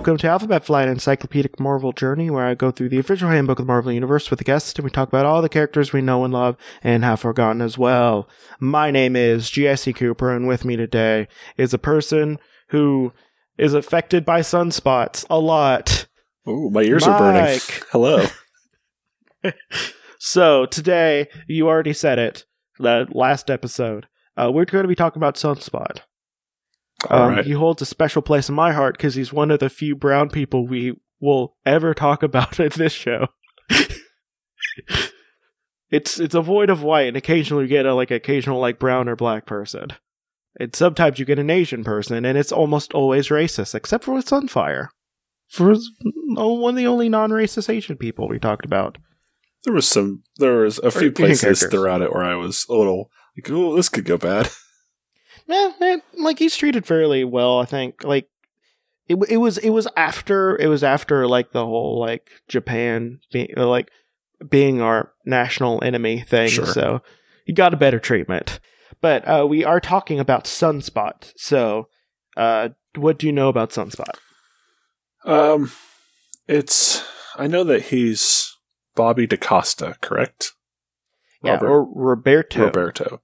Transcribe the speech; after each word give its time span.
Welcome 0.00 0.16
to 0.16 0.28
Alphabet 0.28 0.64
Flight, 0.64 0.88
an 0.88 0.94
encyclopedic 0.94 1.60
Marvel 1.60 1.92
journey 1.92 2.30
where 2.30 2.46
I 2.46 2.54
go 2.54 2.70
through 2.70 2.88
the 2.88 2.98
official 2.98 3.28
handbook 3.28 3.58
of 3.58 3.66
the 3.66 3.70
Marvel 3.70 3.92
Universe 3.92 4.30
with 4.30 4.38
the 4.38 4.46
guest 4.46 4.78
and 4.78 4.84
we 4.84 4.90
talk 4.90 5.08
about 5.08 5.26
all 5.26 5.42
the 5.42 5.48
characters 5.50 5.92
we 5.92 6.00
know 6.00 6.24
and 6.24 6.32
love 6.32 6.56
and 6.82 7.04
have 7.04 7.20
forgotten 7.20 7.60
as 7.60 7.76
well. 7.76 8.26
My 8.58 8.90
name 8.90 9.14
is 9.14 9.50
Jesse 9.50 9.92
Cooper, 9.92 10.34
and 10.34 10.48
with 10.48 10.64
me 10.64 10.74
today 10.74 11.28
is 11.58 11.74
a 11.74 11.78
person 11.78 12.38
who 12.68 13.12
is 13.58 13.74
affected 13.74 14.24
by 14.24 14.40
sunspots 14.40 15.26
a 15.28 15.38
lot. 15.38 16.06
Ooh, 16.48 16.70
my 16.70 16.80
ears 16.80 17.06
are 17.06 17.18
burning. 17.18 17.60
Hello. 17.92 18.24
So 20.22 20.66
today, 20.66 21.28
you 21.48 21.66
already 21.66 21.94
said 21.94 22.18
it, 22.18 22.44
the 22.78 23.06
last 23.10 23.50
episode, 23.50 24.06
uh, 24.36 24.50
we're 24.52 24.66
going 24.66 24.84
to 24.84 24.88
be 24.88 24.94
talking 24.94 25.18
about 25.18 25.36
Sunspot. 25.36 26.00
Um, 27.08 27.34
right. 27.34 27.44
He 27.44 27.52
holds 27.52 27.80
a 27.80 27.86
special 27.86 28.22
place 28.22 28.48
in 28.48 28.54
my 28.54 28.72
heart 28.72 28.96
because 28.96 29.14
he's 29.14 29.32
one 29.32 29.50
of 29.50 29.60
the 29.60 29.70
few 29.70 29.96
brown 29.96 30.28
people 30.28 30.66
we 30.66 30.94
will 31.20 31.56
ever 31.64 31.94
talk 31.94 32.22
about 32.22 32.60
in 32.60 32.70
this 32.70 32.92
show. 32.92 33.28
it's 35.90 36.20
it's 36.20 36.34
a 36.34 36.42
void 36.42 36.70
of 36.70 36.82
white, 36.82 37.08
and 37.08 37.16
occasionally 37.16 37.64
you 37.64 37.68
get 37.68 37.86
a 37.86 37.94
like 37.94 38.10
occasional 38.10 38.60
like 38.60 38.78
brown 38.78 39.08
or 39.08 39.16
black 39.16 39.46
person. 39.46 39.88
And 40.58 40.74
sometimes 40.74 41.18
you 41.18 41.24
get 41.24 41.38
an 41.38 41.48
Asian 41.48 41.84
person, 41.84 42.24
and 42.24 42.36
it's 42.36 42.52
almost 42.52 42.92
always 42.92 43.28
racist, 43.28 43.74
except 43.74 44.04
for 44.04 44.14
with 44.14 44.26
Sunfire. 44.26 44.88
For 45.46 45.74
oh, 46.36 46.54
one 46.54 46.74
of 46.74 46.76
the 46.76 46.86
only 46.86 47.08
non-racist 47.08 47.72
Asian 47.72 47.96
people 47.96 48.28
we 48.28 48.38
talked 48.38 48.64
about. 48.64 48.98
There 49.64 49.74
was 49.74 49.88
some. 49.88 50.22
There 50.38 50.58
was 50.58 50.78
a 50.78 50.90
few 50.90 51.12
places 51.12 51.40
characters. 51.40 51.70
throughout 51.70 52.02
it 52.02 52.12
where 52.12 52.24
I 52.24 52.34
was 52.34 52.66
a 52.68 52.74
little 52.74 53.10
like, 53.36 53.50
"Oh, 53.50 53.76
this 53.76 53.88
could 53.88 54.04
go 54.04 54.16
bad." 54.16 54.48
Yeah, 55.50 55.72
eh, 55.80 55.96
like 56.14 56.38
he's 56.38 56.56
treated 56.56 56.86
fairly 56.86 57.24
well, 57.24 57.58
I 57.58 57.64
think. 57.64 58.04
Like 58.04 58.28
it, 59.08 59.18
it 59.28 59.38
was, 59.38 59.58
it 59.58 59.70
was 59.70 59.88
after, 59.96 60.56
it 60.56 60.68
was 60.68 60.84
after 60.84 61.26
like 61.26 61.50
the 61.52 61.64
whole 61.64 61.98
like 61.98 62.30
Japan 62.48 63.20
being 63.32 63.52
like 63.56 63.90
being 64.48 64.80
our 64.80 65.12
national 65.26 65.82
enemy 65.82 66.20
thing. 66.20 66.48
Sure. 66.48 66.66
So 66.66 67.02
he 67.44 67.52
got 67.52 67.74
a 67.74 67.76
better 67.76 67.98
treatment. 67.98 68.60
But 69.00 69.26
uh, 69.26 69.46
we 69.48 69.64
are 69.64 69.80
talking 69.80 70.20
about 70.20 70.44
Sunspot. 70.44 71.32
So, 71.36 71.88
uh, 72.36 72.70
what 72.96 73.18
do 73.18 73.26
you 73.26 73.32
know 73.32 73.48
about 73.48 73.70
Sunspot? 73.70 74.14
Um, 75.24 75.70
it's. 76.46 77.02
I 77.36 77.46
know 77.46 77.64
that 77.64 77.84
he's 77.86 78.56
Bobby 78.94 79.26
DaCosta, 79.26 79.96
correct? 80.00 80.52
Yeah, 81.42 81.52
Robert- 81.52 81.68
or 81.68 81.88
Roberto. 81.94 82.64
Roberto. 82.64 83.22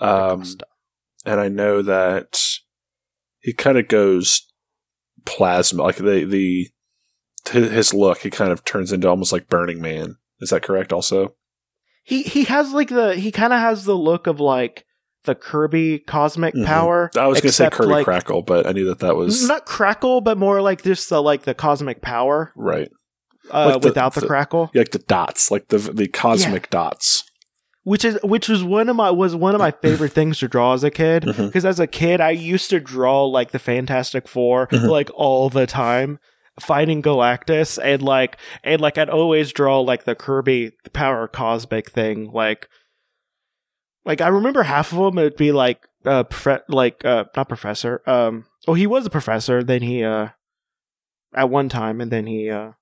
Um, 0.00 0.40
Acosta. 0.42 0.66
And 1.26 1.40
I 1.40 1.48
know 1.48 1.82
that 1.82 2.40
he 3.40 3.52
kind 3.52 3.76
of 3.78 3.88
goes 3.88 4.42
plasma, 5.24 5.82
like 5.82 5.96
the 5.96 6.24
the 6.24 6.68
his 7.52 7.92
look. 7.94 8.18
He 8.18 8.30
kind 8.30 8.52
of 8.52 8.64
turns 8.64 8.92
into 8.92 9.08
almost 9.08 9.32
like 9.32 9.48
Burning 9.48 9.80
Man. 9.80 10.16
Is 10.40 10.50
that 10.50 10.62
correct? 10.62 10.92
Also, 10.92 11.34
He 12.04 12.22
he 12.22 12.44
has 12.44 12.72
like 12.72 12.88
the 12.88 13.14
he 13.16 13.30
kind 13.32 13.52
of 13.52 13.58
has 13.60 13.84
the 13.84 13.94
look 13.96 14.26
of 14.26 14.40
like 14.40 14.84
the 15.24 15.34
Kirby 15.34 15.98
cosmic 16.00 16.54
Mhm. 16.54 16.66
power. 16.66 17.10
I 17.16 17.26
was 17.26 17.40
going 17.40 17.48
to 17.50 17.52
say 17.52 17.68
Kirby 17.70 17.90
like, 17.90 18.06
Krackle, 18.06 18.46
but 18.46 18.64
I 18.66 18.70
knew 18.72 18.86
that 18.86 19.00
that 19.00 19.16
was 19.16 19.46
not 19.48 19.66
crackle, 19.66 20.20
but 20.20 20.38
more 20.38 20.60
like 20.62 20.82
just 20.84 21.08
the 21.10 21.20
like 21.20 21.42
the 21.42 21.54
cosmic 21.54 22.00
power 22.00 22.52
right. 22.54 22.88
uh, 23.52 23.70
Like 23.72 23.82
the- 23.82 23.88
without 23.88 24.14
the, 24.14 24.20
the- 24.20 24.26
crackle, 24.28 24.70
like 24.74 24.90
the 24.92 25.00
dots, 25.00 25.50
like 25.50 25.66
the 25.68 25.78
the 25.78 26.06
cosmic 26.06 26.70
dots. 26.70 27.15
Which 27.86 28.04
is 28.04 28.18
which 28.24 28.48
was 28.48 28.64
one 28.64 28.88
of 28.88 28.96
my 28.96 29.10
was 29.10 29.34
one 29.36 29.54
of 29.54 29.60
my 29.60 29.70
favorite 29.70 30.12
things 30.12 30.38
to 30.40 30.48
draw 30.48 30.74
as 30.74 30.82
a 30.84 30.90
kid. 30.90 31.24
Because 31.24 31.64
as 31.64 31.78
a 31.78 31.86
kid, 31.86 32.20
I 32.20 32.30
used 32.30 32.68
to 32.70 32.80
draw 32.80 33.24
like 33.24 33.52
the 33.52 33.58
Fantastic 33.60 34.26
4 34.28 34.66
Mhm. 34.66 34.88
like 34.90 35.08
all 35.14 35.48
the 35.48 35.66
time, 35.66 36.18
fighting 36.60 37.00
Galactus, 37.02 37.78
and 37.82 38.02
like 38.02 38.38
and 38.64 38.80
like 38.80 38.98
I'd 38.98 39.08
always 39.08 39.52
draw 39.52 39.80
like 39.80 40.02
the 40.04 40.14
Kirby 40.16 40.72
power 40.92 41.28
cosmic 41.28 41.90
thing, 41.90 42.30
like. 42.32 42.68
Like 44.04 44.20
I 44.20 44.28
remember 44.28 44.62
half 44.62 44.92
of 44.92 44.98
them, 44.98 45.18
it'd 45.18 45.36
be 45.36 45.50
like 45.50 45.86
uh, 46.04 46.22
prof- 46.24 46.62
like 46.68 47.04
uh, 47.04 47.24
not 47.36 47.48
professor. 47.48 48.02
Um, 48.06 48.44
oh, 48.68 48.74
he 48.74 48.86
was 48.86 49.04
a 49.04 49.10
professor. 49.10 49.64
Then 49.64 49.82
he 49.82 50.04
uh, 50.04 50.28
at 51.34 51.50
one 51.50 51.68
time, 51.68 52.00
and 52.00 52.12
then 52.12 52.26
he 52.28 52.48
uh, 52.48 52.72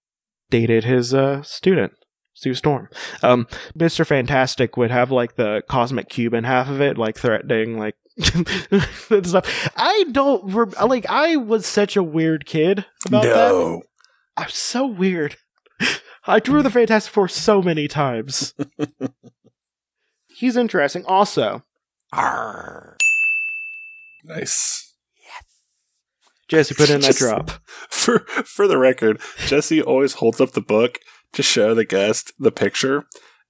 dated 0.50 0.84
his 0.84 1.14
uh 1.14 1.41
student, 1.43 1.94
Sue 2.34 2.55
Storm. 2.55 2.89
Um, 3.22 3.47
Mister 3.75 4.05
Fantastic 4.05 4.77
would 4.77 4.91
have 4.91 5.11
like 5.11 5.37
the 5.37 5.62
cosmic 5.69 6.09
cube 6.09 6.34
in 6.34 6.45
half 6.45 6.69
of 6.69 6.81
it, 6.81 6.99
like 6.99 7.17
threatening 7.17 7.78
like 7.78 7.95
stuff. 9.25 9.71
I 9.77 10.05
don't 10.12 10.53
rem- 10.53 10.75
like. 10.89 11.06
I 11.09 11.37
was 11.37 11.65
such 11.67 11.97
a 11.97 12.03
weird 12.03 12.44
kid 12.47 12.84
about 13.06 13.23
that. 13.23 13.34
no, 13.34 13.83
I'm 14.37 14.50
so 14.50 14.87
weird. 14.87 15.37
I 16.27 16.41
drew 16.41 16.62
the 16.62 16.71
Fantastic 16.71 17.12
Four 17.12 17.28
so 17.28 17.61
many 17.62 17.87
times. 17.89 18.55
He's 20.37 20.56
interesting. 20.56 21.05
Also, 21.06 21.62
nice. 24.25 24.93
Jesse 26.49 26.75
put 26.75 26.91
in 26.91 27.00
that 27.00 27.06
Just- 27.09 27.19
drop. 27.19 27.50
For 27.91 28.19
for 28.44 28.67
the 28.69 28.77
record, 28.77 29.19
Jesse 29.47 29.81
always 29.81 30.15
holds 30.15 30.39
up 30.41 30.50
the 30.53 30.61
book 30.61 30.99
to 31.34 31.43
show 31.43 31.75
the 31.75 31.84
guest 31.84 32.33
the 32.39 32.53
picture, 32.53 33.06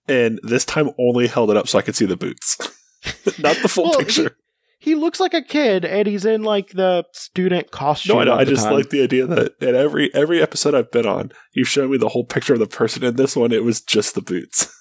and 0.09 0.41
this 0.43 0.65
time 0.65 0.91
only 0.99 1.27
held 1.27 1.51
it 1.51 1.57
up 1.57 1.69
so 1.69 1.79
I 1.79 1.83
could 1.83 1.97
see 1.97 2.07
the 2.07 2.17
boots, 2.17 2.57
not 3.39 3.57
the 3.63 3.69
full 3.69 3.85
Well, 3.91 3.99
picture. 3.99 4.37
He 4.79 4.95
looks 4.95 5.19
like 5.19 5.33
a 5.33 5.41
kid, 5.41 5.87
and 5.87 6.07
he's 6.07 6.27
in 6.27 6.43
like 6.43 6.71
the 6.73 7.07
student 7.13 7.71
costume. 7.71 8.17
No, 8.17 8.21
I 8.21 8.25
know. 8.25 8.35
I 8.35 8.45
just 8.45 8.65
time. 8.65 8.75
like 8.75 8.91
the 8.91 9.03
idea 9.03 9.27
that 9.27 9.55
in 9.61 9.75
every 9.75 10.13
every 10.15 10.43
episode 10.43 10.75
I've 10.75 10.91
been 10.91 11.07
on, 11.07 11.33
you 11.55 11.65
show 11.65 11.89
me 11.89 11.97
the 11.97 12.11
whole 12.11 12.25
picture 12.25 12.53
of 12.53 12.59
the 12.59 12.67
person. 12.67 13.03
In 13.03 13.17
this 13.17 13.35
one, 13.35 13.51
it 13.51 13.65
was 13.65 13.81
just 13.81 14.15
the 14.15 14.23
boots. 14.23 14.71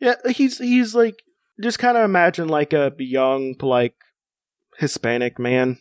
Yeah, 0.00 0.14
he's 0.30 0.58
he's 0.58 0.94
like 0.94 1.24
just 1.60 1.80
kind 1.80 1.96
of 1.96 2.04
imagine 2.04 2.46
like 2.46 2.72
a 2.72 2.92
young 2.98 3.56
like 3.60 3.94
Hispanic 4.78 5.40
man. 5.40 5.78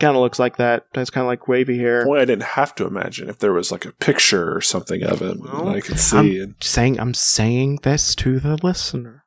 Kind 0.00 0.14
of 0.16 0.22
looks 0.22 0.38
like 0.38 0.58
that. 0.58 0.86
Has 0.94 1.10
kind 1.10 1.22
of 1.24 1.28
like 1.28 1.48
wavy 1.48 1.78
hair. 1.78 2.04
Boy, 2.04 2.20
I 2.20 2.24
didn't 2.24 2.42
have 2.44 2.74
to 2.76 2.86
imagine 2.86 3.28
if 3.28 3.38
there 3.38 3.52
was 3.52 3.72
like 3.72 3.84
a 3.84 3.92
picture 3.92 4.54
or 4.56 4.60
something 4.60 5.02
of 5.02 5.20
him 5.20 5.40
Well, 5.42 5.64
that 5.66 5.76
I 5.76 5.80
could 5.80 5.98
see. 5.98 6.40
I'm 6.40 6.54
saying 6.60 7.00
I'm 7.00 7.14
saying 7.14 7.80
this 7.82 8.14
to 8.16 8.38
the 8.38 8.56
listener. 8.62 9.24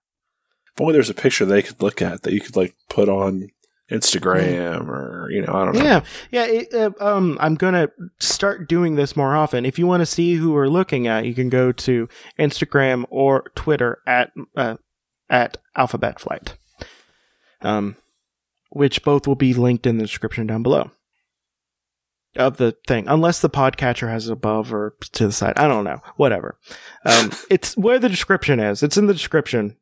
if 0.74 0.80
only 0.82 0.94
there's 0.94 1.10
a 1.10 1.14
picture 1.14 1.44
they 1.46 1.62
could 1.62 1.82
look 1.82 2.02
at 2.02 2.22
that 2.24 2.32
you 2.34 2.40
could 2.40 2.56
like 2.56 2.74
put 2.90 3.10
on 3.10 3.50
Instagram 3.92 4.88
or 4.88 5.28
you 5.32 5.42
know 5.42 5.54
I 5.54 5.66
don't 5.66 5.76
know. 5.76 5.84
Yeah, 5.84 6.04
yeah. 6.32 6.46
It, 6.46 6.74
uh, 6.74 6.92
um, 7.02 7.38
I'm 7.42 7.56
gonna 7.56 7.90
start 8.20 8.70
doing 8.70 8.96
this 8.96 9.18
more 9.18 9.36
often. 9.36 9.66
If 9.66 9.78
you 9.78 9.86
want 9.86 10.00
to 10.02 10.06
see 10.06 10.36
who 10.36 10.54
we're 10.54 10.70
looking 10.70 11.06
at, 11.08 11.26
you 11.26 11.34
can 11.36 11.50
go 11.50 11.74
to 11.74 12.08
Instagram 12.40 13.04
or 13.10 13.52
Twitter 13.56 14.00
at 14.08 14.32
uh, 14.56 14.78
at 15.30 15.58
Alphabet 15.76 16.22
Flight. 16.22 16.56
Um, 17.62 17.98
which 18.72 19.04
both 19.04 19.28
will 19.28 19.36
be 19.36 19.54
linked 19.54 19.86
in 19.86 19.98
the 19.98 20.04
description 20.04 20.48
down 20.48 20.64
below 20.64 20.92
of 22.38 22.58
the 22.58 22.76
thing, 22.88 23.06
unless 23.08 23.42
the 23.42 23.50
podcatcher 23.50 24.10
has 24.10 24.28
it 24.30 24.32
above 24.32 24.74
or 24.74 24.96
to 25.12 25.28
the 25.28 25.34
side. 25.34 25.54
I 25.58 25.68
don't 25.68 25.84
know. 25.84 26.00
Whatever. 26.16 26.58
Um, 27.06 27.32
it's 27.50 27.76
where 27.76 28.00
the 28.00 28.10
description 28.10 28.60
is. 28.60 28.82
It's 28.84 28.98
in 28.98 29.08
the 29.08 29.14
description. 29.14 29.76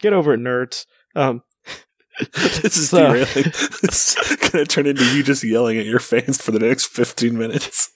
Get 0.00 0.12
over 0.12 0.34
it, 0.34 0.40
nerds. 0.40 0.84
Um, 1.16 1.42
this 2.34 2.76
is 2.76 2.90
So- 2.90 2.98
derailing. 3.08 3.26
it's 3.82 4.36
gonna 4.50 4.66
turn 4.66 4.86
into 4.86 5.04
you 5.16 5.22
just 5.22 5.42
yelling 5.42 5.78
at 5.78 5.86
your 5.86 5.98
fans 6.00 6.40
for 6.42 6.50
the 6.52 6.58
next 6.58 6.86
15 6.86 7.36
minutes. 7.36 7.90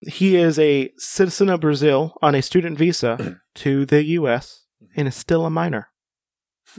He 0.00 0.36
is 0.36 0.58
a 0.58 0.90
citizen 0.96 1.48
of 1.48 1.60
Brazil 1.60 2.16
on 2.22 2.34
a 2.34 2.42
student 2.42 2.78
visa 2.78 3.40
to 3.56 3.84
the 3.86 4.04
U.S. 4.04 4.64
and 4.96 5.08
is 5.08 5.14
still 5.16 5.44
a 5.46 5.50
minor. 5.50 5.88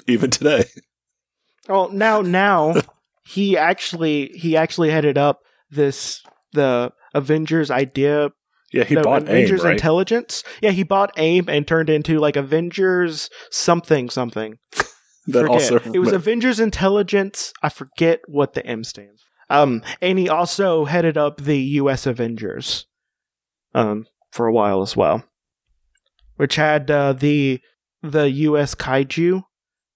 Even 0.07 0.30
today. 0.30 0.66
Well, 1.68 1.90
now, 1.90 2.22
now 2.22 2.76
he 3.26 3.58
actually 3.58 4.32
he 4.36 4.58
actually 4.58 4.90
headed 4.90 5.18
up 5.18 5.42
this 5.70 6.24
the 6.54 6.92
Avengers 7.14 7.70
idea. 7.72 8.30
Yeah, 8.72 8.84
he 8.84 8.96
bought 8.96 9.24
Avengers 9.24 9.62
AIM, 9.62 9.66
right? 9.66 9.72
Intelligence. 9.74 10.44
Yeah, 10.62 10.72
he 10.72 10.84
bought 10.84 11.12
AIM 11.18 11.46
and 11.48 11.68
turned 11.68 11.90
into 11.90 12.20
like 12.20 12.36
Avengers 12.36 13.30
something 13.52 14.10
something. 14.10 14.60
that 15.28 15.46
forget. 15.46 15.50
also 15.50 15.80
it 15.92 16.00
was 16.00 16.12
Avengers 16.14 16.60
Intelligence. 16.60 17.54
I 17.62 17.70
forget 17.70 18.22
what 18.28 18.54
the 18.54 18.66
M 18.66 18.84
stands. 18.84 19.22
for. 19.22 19.56
Um, 19.56 19.82
and 20.02 20.20
he 20.20 20.30
also 20.30 20.86
headed 20.86 21.18
up 21.18 21.42
the 21.42 21.58
U.S. 21.58 22.06
Avengers, 22.06 22.86
um, 23.74 24.06
for 24.32 24.46
a 24.46 24.54
while 24.54 24.84
as 24.84 24.96
well, 24.96 25.24
which 26.36 26.56
had 26.56 26.92
uh, 26.92 27.14
the 27.14 27.60
the 28.04 28.30
U.S. 28.30 28.76
Kaiju, 28.76 29.44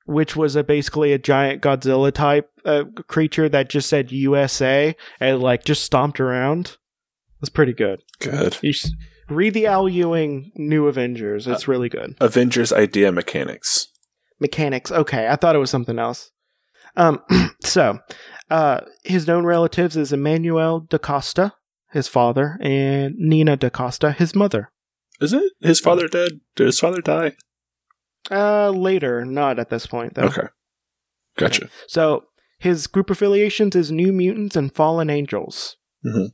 which 0.06 0.36
was 0.36 0.56
a 0.56 0.64
basically 0.64 1.14
a 1.14 1.18
giant 1.18 1.62
Godzilla 1.62 2.12
type 2.12 2.50
uh, 2.66 2.84
creature 3.08 3.50
that 3.50 3.70
just 3.70 3.90
said 3.90 4.12
USA 4.12 4.96
and 5.20 5.42
like 5.42 5.64
just 5.64 5.84
stomped 5.84 6.20
around. 6.20 6.78
Was 7.40 7.50
pretty 7.50 7.74
good. 7.74 8.02
good. 8.20 8.54
Should 8.54 8.92
read 9.30 9.54
the 9.54 9.68
Al 9.68 9.90
Ewing 9.90 10.52
New 10.56 10.88
Avengers. 10.88 11.48
It's 11.48 11.68
really 11.68 11.90
good. 11.90 12.16
Avengers 12.22 12.72
idea 12.72 13.12
mechanics. 13.12 13.88
mechanics. 14.40 14.92
Okay, 14.92 15.28
I 15.28 15.36
thought 15.36 15.56
it 15.56 15.60
was 15.60 15.70
something 15.70 16.00
else. 16.00 16.32
Um, 16.96 17.22
so, 17.64 18.00
uh, 18.50 18.82
his 19.04 19.28
known 19.28 19.46
relatives 19.46 19.98
is 19.98 20.14
Emmanuel 20.14 20.82
da 20.82 20.98
Costa, 20.98 21.54
his 21.92 22.08
father, 22.08 22.58
and 22.62 23.16
Nina 23.18 23.58
DaCosta, 23.58 24.12
his 24.12 24.36
mother. 24.36 24.72
Is 25.22 25.34
it 25.34 25.54
his 25.62 25.80
father 25.80 26.08
dead? 26.08 26.42
Did 26.56 26.68
his 26.68 26.80
father 26.80 27.02
die? 27.02 27.34
Uh, 28.32 28.70
later, 28.70 29.26
not 29.26 29.60
at 29.60 29.70
this 29.70 29.86
point 29.86 30.14
though. 30.16 30.24
Okay, 30.24 30.48
gotcha. 31.38 31.70
So 31.88 32.26
his 32.60 32.88
group 32.88 33.10
affiliations 33.10 33.76
is 33.76 33.92
New 33.92 34.14
Mutants 34.14 34.56
and 34.56 34.74
Fallen 34.74 35.10
Angels. 35.10 35.76
Mhm. 36.06 36.30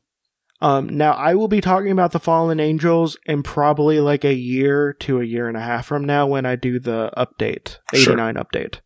Um, 0.61 0.89
now 0.89 1.13
I 1.13 1.35
will 1.35 1.47
be 1.47 1.61
talking 1.61 1.89
about 1.91 2.11
the 2.11 2.19
Fallen 2.19 2.59
Angels 2.59 3.17
in 3.25 3.43
probably 3.43 3.99
like 4.01 4.23
a 4.25 4.33
year 4.33 4.91
to 4.99 5.21
a 5.21 5.23
year 5.23 5.47
and 5.47 5.55
a 5.57 5.61
half 5.61 5.85
from 5.85 6.03
now 6.03 6.27
when 6.27 6.45
I 6.45 6.55
do 6.57 6.79
the 6.79 7.11
update, 7.17 7.77
Sure. 7.95 8.13
eighty 8.13 8.15
nine 8.15 8.35
update. 8.35 8.81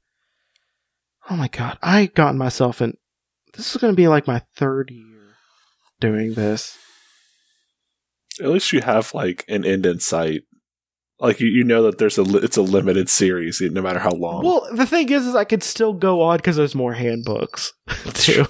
Oh 1.30 1.36
my 1.36 1.48
god, 1.48 1.78
I 1.82 2.06
got 2.08 2.36
myself 2.36 2.82
in. 2.82 2.96
This 3.54 3.76
is 3.76 3.82
going 3.82 3.94
to 3.94 3.98
be 3.98 4.08
like 4.08 4.28
my 4.28 4.40
third 4.56 4.92
year 4.92 5.36
doing 6.00 6.34
this. 6.36 6.78
At 8.42 8.50
least 8.50 8.72
you 8.74 8.82
have 8.82 9.14
like 9.14 9.44
an 9.48 9.64
end 9.66 9.86
in 9.86 10.00
sight. 10.00 10.44
Like 11.24 11.40
you, 11.40 11.48
you 11.48 11.64
know 11.64 11.84
that 11.84 12.00
there's 12.00 12.18
a 12.18 12.24
li- 12.24 12.42
it's 12.44 12.58
a 12.58 12.62
limited 12.62 13.10
series, 13.10 13.62
no 13.62 13.82
matter 13.82 14.00
how 14.00 14.12
long. 14.12 14.44
Well, 14.44 14.68
the 14.74 14.86
thing 14.86 15.10
is, 15.10 15.26
is 15.26 15.36
I 15.36 15.46
could 15.46 15.64
still 15.64 15.94
go 15.94 16.22
on 16.22 16.38
because 16.38 16.58
there's 16.58 16.76
more 16.76 16.94
handbooks 16.94 17.72
too. 18.14 18.46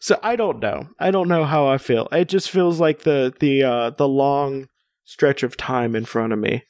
so 0.00 0.18
I 0.22 0.36
don't 0.36 0.60
know. 0.60 0.88
I 1.00 1.10
don't 1.10 1.28
know 1.28 1.44
how 1.44 1.66
I 1.66 1.78
feel. 1.78 2.08
It 2.12 2.28
just 2.28 2.48
feels 2.48 2.78
like 2.78 3.00
the 3.00 3.34
the 3.40 3.64
uh, 3.64 3.90
the 3.90 4.06
long 4.06 4.68
stretch 5.04 5.42
of 5.42 5.56
time 5.56 5.96
in 5.96 6.04
front 6.04 6.32
of 6.32 6.38
me 6.38 6.62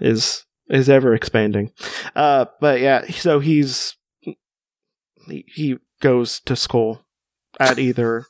is 0.00 0.44
is 0.70 0.88
ever 0.88 1.14
expanding. 1.14 1.72
Uh, 2.14 2.46
but 2.60 2.80
yeah, 2.80 3.10
so 3.10 3.40
he's 3.40 3.96
he, 5.26 5.78
goes 6.00 6.40
to 6.40 6.54
school 6.54 7.04
at 7.58 7.78
either. 7.78 8.24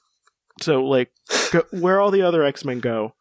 So 0.63 0.83
like, 0.83 1.11
go, 1.53 1.65
where 1.71 2.01
all 2.01 2.11
the 2.11 2.23
other 2.23 2.43
X 2.45 2.65
Men 2.65 2.81
go, 2.81 3.13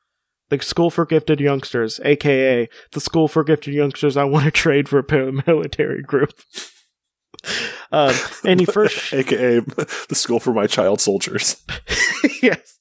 the 0.49 0.61
School 0.61 0.89
for 0.89 1.05
Gifted 1.05 1.39
Youngsters, 1.39 1.99
aka 2.03 2.69
the 2.91 2.99
School 2.99 3.27
for 3.27 3.43
Gifted 3.43 3.73
Youngsters. 3.73 4.17
I 4.17 4.23
want 4.23 4.45
to 4.45 4.51
trade 4.51 4.87
for 4.87 4.99
a 4.99 5.03
paramilitary 5.03 6.03
group. 6.03 6.33
um, 7.91 8.13
and 8.43 8.59
he 8.59 8.65
first 8.71 9.13
AKA 9.13 9.59
the 9.59 10.15
school 10.15 10.39
for 10.39 10.53
my 10.53 10.67
child 10.67 11.01
soldiers. 11.01 11.63
yes. 12.41 12.79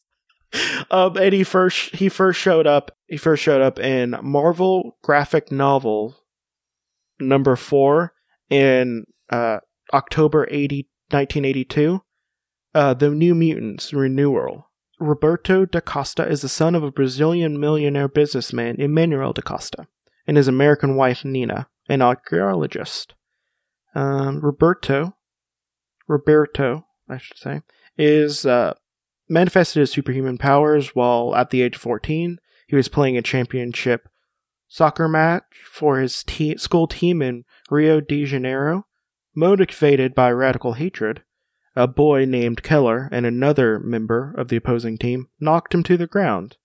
Um, 0.90 1.16
and 1.16 1.32
he 1.34 1.44
first 1.44 1.94
he 1.96 2.08
first 2.08 2.40
showed 2.40 2.66
up. 2.66 2.92
He 3.06 3.16
first 3.16 3.42
showed 3.42 3.60
up 3.60 3.78
in 3.78 4.16
Marvel 4.22 4.96
graphic 5.02 5.50
novel 5.50 6.16
number 7.18 7.56
four 7.56 8.12
in 8.48 9.04
uh, 9.30 9.58
October 9.92 10.46
80, 10.50 10.88
1982. 11.10 12.02
Uh, 12.74 12.94
the 12.94 13.10
New 13.10 13.34
Mutants 13.34 13.92
Renewal. 13.92 14.65
Roberto 14.98 15.66
da 15.66 15.80
Costa 15.80 16.26
is 16.26 16.42
the 16.42 16.48
son 16.48 16.74
of 16.74 16.82
a 16.82 16.90
Brazilian 16.90 17.60
millionaire 17.60 18.08
businessman, 18.08 18.80
Emmanuel 18.80 19.32
da 19.32 19.42
Costa, 19.42 19.86
and 20.26 20.36
his 20.36 20.48
American 20.48 20.96
wife, 20.96 21.24
Nina, 21.24 21.68
an 21.88 22.00
archaeologist. 22.02 23.14
Um, 23.94 24.40
Roberto, 24.40 25.16
Roberto, 26.08 26.86
I 27.08 27.18
should 27.18 27.38
say, 27.38 27.62
is 27.98 28.46
uh, 28.46 28.74
manifested 29.28 29.80
his 29.80 29.90
superhuman 29.90 30.38
powers 30.38 30.94
while 30.94 31.34
at 31.34 31.50
the 31.50 31.62
age 31.62 31.76
of 31.76 31.82
14 31.82 32.38
he 32.66 32.76
was 32.76 32.88
playing 32.88 33.16
a 33.16 33.22
championship 33.22 34.08
soccer 34.68 35.08
match 35.08 35.44
for 35.70 35.98
his 35.98 36.24
te- 36.24 36.56
school 36.56 36.86
team 36.86 37.22
in 37.22 37.44
Rio 37.70 38.00
de 38.00 38.24
Janeiro. 38.24 38.86
Motivated 39.38 40.14
by 40.14 40.32
radical 40.32 40.72
hatred, 40.72 41.22
a 41.76 41.86
boy 41.86 42.24
named 42.24 42.62
Keller 42.62 43.08
and 43.12 43.26
another 43.26 43.78
member 43.78 44.34
of 44.36 44.48
the 44.48 44.56
opposing 44.56 44.96
team 44.96 45.28
knocked 45.38 45.74
him 45.74 45.82
to 45.84 45.96
the 45.96 46.06
ground. 46.06 46.56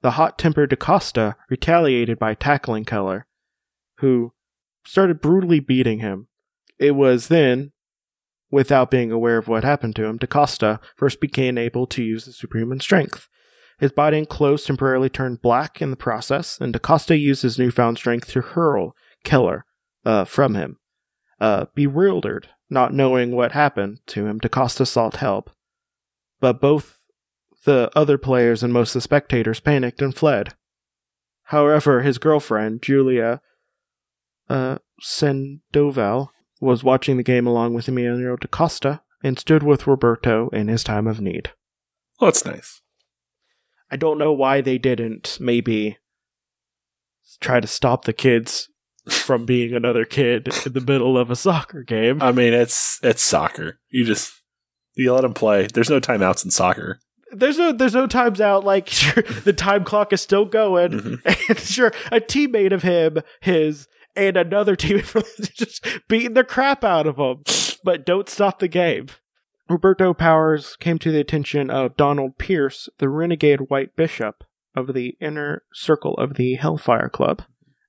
The 0.00 0.12
hot 0.12 0.38
tempered 0.38 0.70
DaCosta 0.70 1.36
retaliated 1.48 2.18
by 2.18 2.34
tackling 2.34 2.84
Keller, 2.84 3.26
who 3.98 4.32
started 4.86 5.20
brutally 5.20 5.60
beating 5.60 6.00
him. 6.00 6.28
It 6.78 6.92
was 6.92 7.28
then 7.28 7.72
without 8.50 8.90
being 8.90 9.12
aware 9.12 9.36
of 9.36 9.48
what 9.48 9.64
happened 9.64 9.96
to 9.96 10.04
him, 10.04 10.16
DaCosta 10.16 10.80
first 10.96 11.20
became 11.20 11.58
able 11.58 11.86
to 11.88 12.02
use 12.02 12.24
his 12.24 12.38
superhuman 12.38 12.80
strength. 12.80 13.28
His 13.78 13.92
body 13.92 14.18
and 14.18 14.28
clothes 14.28 14.64
temporarily 14.64 15.08
turned 15.10 15.42
black 15.42 15.82
in 15.82 15.90
the 15.90 15.96
process, 15.96 16.58
and 16.60 16.72
DaCosta 16.72 17.16
used 17.16 17.42
his 17.42 17.58
newfound 17.58 17.98
strength 17.98 18.30
to 18.30 18.40
hurl 18.40 18.94
Keller 19.24 19.64
uh, 20.04 20.24
from 20.24 20.54
him. 20.54 20.78
Uh, 21.40 21.66
bewildered, 21.74 22.48
not 22.70 22.92
knowing 22.92 23.32
what 23.32 23.52
happened 23.52 24.00
to 24.06 24.26
him, 24.26 24.38
DaCosta 24.38 24.86
sought 24.86 25.16
help. 25.16 25.50
But 26.40 26.60
both 26.60 26.98
the 27.64 27.90
other 27.94 28.18
players 28.18 28.62
and 28.62 28.72
most 28.72 28.90
of 28.90 28.94
the 28.94 29.00
spectators 29.02 29.60
panicked 29.60 30.02
and 30.02 30.14
fled. 30.14 30.54
However, 31.44 32.02
his 32.02 32.18
girlfriend, 32.18 32.82
Julia 32.82 33.40
uh, 34.48 34.78
Sandoval, 35.00 36.32
was 36.60 36.84
watching 36.84 37.16
the 37.16 37.22
game 37.22 37.46
along 37.46 37.74
with 37.74 37.88
Emmanuel 37.88 38.36
DaCosta 38.40 39.02
and 39.22 39.38
stood 39.38 39.62
with 39.62 39.86
Roberto 39.86 40.48
in 40.50 40.68
his 40.68 40.84
time 40.84 41.06
of 41.06 41.20
need. 41.20 41.50
Well, 42.20 42.30
that's 42.30 42.44
nice. 42.44 42.80
I 43.90 43.96
don't 43.96 44.18
know 44.18 44.32
why 44.32 44.60
they 44.60 44.78
didn't 44.78 45.38
maybe 45.40 45.98
try 47.40 47.60
to 47.60 47.66
stop 47.66 48.04
the 48.04 48.12
kids 48.12 48.68
from 49.08 49.44
being 49.44 49.74
another 49.74 50.04
kid 50.04 50.48
in 50.66 50.72
the 50.72 50.80
middle 50.80 51.16
of 51.18 51.30
a 51.30 51.36
soccer 51.36 51.82
game. 51.82 52.22
I 52.22 52.32
mean, 52.32 52.52
it's 52.52 52.98
it's 53.02 53.22
soccer. 53.22 53.78
You 53.90 54.04
just 54.04 54.32
you 54.94 55.12
let 55.12 55.22
them 55.22 55.34
play. 55.34 55.66
There's 55.66 55.90
no 55.90 56.00
timeouts 56.00 56.44
in 56.44 56.50
soccer. 56.50 57.00
There's 57.32 57.58
no 57.58 57.72
there's 57.72 57.94
no 57.94 58.06
times 58.06 58.40
out. 58.40 58.64
Like 58.64 58.88
sure, 58.90 59.22
the 59.44 59.52
time 59.52 59.84
clock 59.84 60.12
is 60.12 60.20
still 60.20 60.44
going, 60.44 60.92
Mhm. 60.92 61.48
and 61.48 61.58
sure, 61.58 61.92
a 62.12 62.20
teammate 62.20 62.72
of 62.72 62.82
him, 62.82 63.18
his 63.40 63.88
and 64.16 64.36
another 64.36 64.76
teammate 64.76 65.04
from 65.04 65.24
just 65.54 65.84
beating 66.08 66.34
the 66.34 66.44
crap 66.44 66.84
out 66.84 67.06
of 67.06 67.16
him, 67.18 67.42
but 67.82 68.06
don't 68.06 68.28
stop 68.28 68.58
the 68.60 68.68
game. 68.68 69.08
Roberto 69.68 70.12
Powers 70.14 70.76
came 70.76 70.98
to 70.98 71.10
the 71.10 71.20
attention 71.20 71.70
of 71.70 71.96
Donald 71.96 72.36
Pierce, 72.38 72.88
the 72.98 73.08
renegade 73.08 73.62
white 73.70 73.96
bishop 73.96 74.44
of 74.76 74.92
the 74.92 75.16
inner 75.20 75.62
circle 75.72 76.14
of 76.18 76.34
the 76.34 76.54
Hellfire 76.56 77.08
Club, 77.08 77.42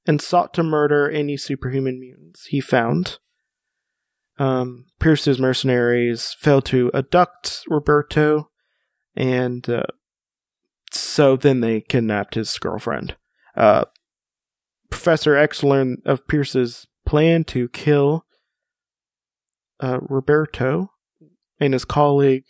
and 0.08 0.22
sought 0.22 0.54
to 0.54 0.64
murder 0.64 1.10
any 1.10 1.38
superhuman 1.38 2.00
mutants 2.00 2.48
he 2.48 2.62
found. 2.62 3.20
Um, 4.38 4.86
Pierce's 5.00 5.40
mercenaries 5.40 6.36
failed 6.40 6.66
to 6.66 6.92
abduct 6.94 7.62
Roberto, 7.70 8.50
and 9.16 9.68
uh, 9.70 9.84
so 10.92 11.36
then 11.36 11.62
they 11.62 11.82
kidnapped 11.82 12.36
his 12.36 12.58
girlfriend. 12.58 13.16
Uh, 13.56 13.86
Professor 14.90 15.36
X 15.36 15.64
learned 15.64 16.02
of 16.06 16.28
Pierce's 16.28 16.88
plan 17.06 17.44
to 17.46 17.70
kill 17.70 18.26
uh, 19.80 20.00
Roberto 20.02 20.92
and 21.60 21.74
his 21.74 21.86
colleague, 21.86 22.46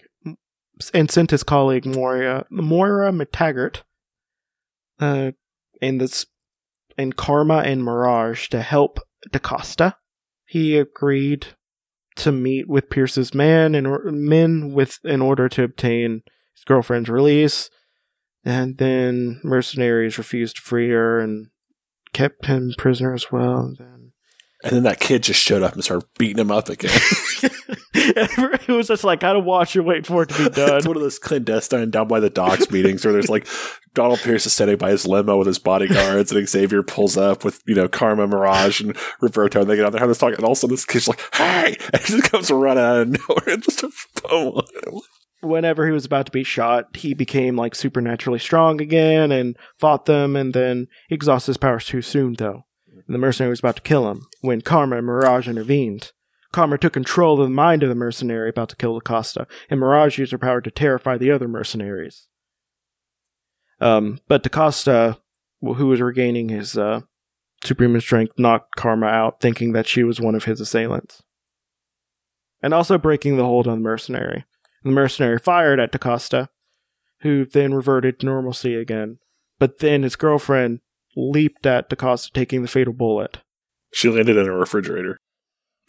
and 0.94 1.12
sent 1.12 1.32
his 1.32 1.44
colleague 1.44 1.86
Moira 1.86 2.46
Moira 2.50 3.12
MacTaggert, 3.12 3.84
uh, 5.00 5.32
and 5.82 6.02
this 6.02 6.26
and 6.98 7.16
Karma 7.16 7.58
and 7.60 7.84
Mirage 7.84 8.48
to 8.50 8.62
help 8.62 9.00
DaCosta. 9.32 9.96
He 10.46 10.78
agreed 10.78 11.48
to 12.18 12.32
meet 12.32 12.68
with 12.70 12.90
Pierce's 12.90 13.34
man 13.34 13.76
and 13.76 13.86
or- 13.88 14.04
men 14.12 14.72
with 14.74 15.00
in 15.04 15.22
order 15.22 15.50
to 15.50 15.64
obtain 15.64 16.22
his 16.54 16.64
girlfriend's 16.66 17.10
release, 17.10 17.70
and 18.46 18.78
then 18.78 19.42
mercenaries 19.44 20.18
refused 20.18 20.58
to 20.58 20.62
free 20.62 20.90
her 20.92 21.20
and 21.20 21.48
kept 22.14 22.46
him 22.46 22.72
prisoner 22.78 23.14
as 23.14 23.32
well. 23.32 23.60
And 23.60 23.78
then 23.78 24.12
And 24.64 24.72
then 24.74 24.84
that 24.84 25.00
kid 25.02 25.24
just 25.24 25.42
showed 25.42 25.62
up 25.64 25.74
and 25.74 25.84
started 25.84 26.08
beating 26.18 26.40
him 26.40 26.52
up 26.52 26.70
again. 26.70 26.92
it 27.94 28.68
was 28.70 28.88
just 28.88 29.04
like 29.04 29.24
of 29.24 29.44
watch 29.44 29.76
and 29.76 29.86
wait 29.86 30.06
for 30.06 30.24
it 30.24 30.30
to 30.30 30.44
be 30.44 30.50
done. 30.56 30.78
it's 30.78 30.88
one 30.88 30.96
of 30.96 31.02
those 31.04 31.20
clandestine 31.20 31.90
down 31.92 32.08
by 32.08 32.20
the 32.20 32.30
docks 32.30 32.72
meetings 32.72 33.04
where 33.04 33.14
there's 33.14 33.30
like 33.30 33.48
Donald 33.96 34.20
Pierce 34.20 34.46
is 34.46 34.54
standing 34.54 34.78
by 34.78 34.92
his 34.92 35.08
limo 35.08 35.38
with 35.38 35.48
his 35.48 35.58
bodyguards, 35.58 36.32
and 36.32 36.48
Xavier 36.48 36.84
pulls 36.84 37.18
up 37.18 37.44
with 37.44 37.64
you 37.66 37.74
know 37.74 37.88
Karma, 37.88 38.28
Mirage, 38.28 38.82
and 38.82 38.96
Roberto, 39.22 39.62
and 39.62 39.70
they 39.70 39.76
get 39.76 39.86
out 39.86 39.94
there 39.94 40.00
having 40.00 40.12
this 40.12 40.20
talk, 40.20 40.34
and 40.34 40.44
all 40.44 40.52
of 40.52 40.58
a 40.58 40.60
sudden 40.60 40.76
this 40.76 40.86
kid's 40.86 41.08
like, 41.08 41.22
"Hey!" 41.34 41.78
and 41.94 42.02
he 42.04 42.18
just 42.18 42.32
comes 42.32 42.52
running 42.52 42.84
out 42.84 42.98
of 42.98 43.08
nowhere 43.08 43.56
and 43.56 43.64
just 43.80 43.84
pummeling 44.22 44.68
him. 44.86 45.02
Whenever 45.42 45.86
he 45.86 45.92
was 45.92 46.06
about 46.06 46.26
to 46.26 46.32
be 46.32 46.44
shot, 46.44 46.96
he 46.96 47.14
became 47.14 47.56
like 47.56 47.74
supernaturally 47.74 48.40
strong 48.40 48.82
again 48.82 49.32
and 49.32 49.58
fought 49.80 50.06
them, 50.06 50.36
and 50.36 50.54
then 50.54 50.88
he 51.08 51.16
exhausted 51.16 51.52
his 51.52 51.58
powers 51.58 51.86
too 51.86 52.02
soon, 52.02 52.34
though. 52.34 52.66
And 52.88 53.14
the 53.14 53.20
mercenary 53.20 53.50
was 53.50 53.60
about 53.60 53.78
to 53.78 53.82
kill 53.82 54.10
him 54.10 54.28
when 54.42 54.62
Karma 54.62 54.98
and 54.98 55.06
Mirage 55.06 55.48
intervened. 55.48 56.12
Karma 56.52 56.78
took 56.78 56.94
control 56.94 57.40
of 57.40 57.48
the 57.48 57.54
mind 57.54 57.84
of 57.84 57.90
the 57.90 57.96
mercenary 57.96 58.50
about 58.50 58.70
to 58.70 58.76
kill 58.76 58.98
Acosta, 58.98 59.46
and 59.70 59.80
Mirage 59.80 60.18
used 60.18 60.32
her 60.32 60.38
power 60.38 60.62
to 60.62 60.72
terrify 60.72 61.18
the 61.18 61.32
other 61.32 61.48
mercenaries. 61.48 62.28
Um, 63.80 64.20
but 64.28 64.44
DaCosta, 64.44 65.18
who 65.62 65.88
was 65.88 66.02
regaining 66.02 66.50
his 66.50 66.78
uh, 66.78 67.02
superhuman 67.64 68.02
strength, 68.02 68.34
knocked 68.38 68.76
Karma 68.76 69.08
out, 69.08 69.42
thinking 69.42 69.74
that 69.74 69.88
she 69.88 70.04
was 70.04 70.22
one 70.22 70.36
of 70.36 70.46
his 70.46 70.62
assailants. 70.62 71.24
And 72.62 72.74
also 72.74 72.98
breaking 72.98 73.38
the 73.38 73.46
hold 73.46 73.68
on 73.68 73.80
the 73.80 73.84
mercenary. 73.84 74.46
The 74.84 74.92
mercenary 74.92 75.40
fired 75.40 75.80
at 75.80 75.92
DaCosta, 75.92 76.50
who 77.22 77.46
then 77.46 77.74
reverted 77.74 78.20
to 78.20 78.26
normalcy 78.26 78.76
again. 78.76 79.20
But 79.60 79.80
then 79.80 80.04
his 80.04 80.16
girlfriend 80.16 80.82
leaped 81.16 81.66
at 81.66 81.90
of 81.90 82.34
taking 82.34 82.62
the 82.62 82.68
fatal 82.68 82.94
bullet. 82.94 83.40
She 83.94 84.10
landed 84.10 84.38
in 84.38 84.48
a 84.48 84.52
refrigerator. 84.52 85.20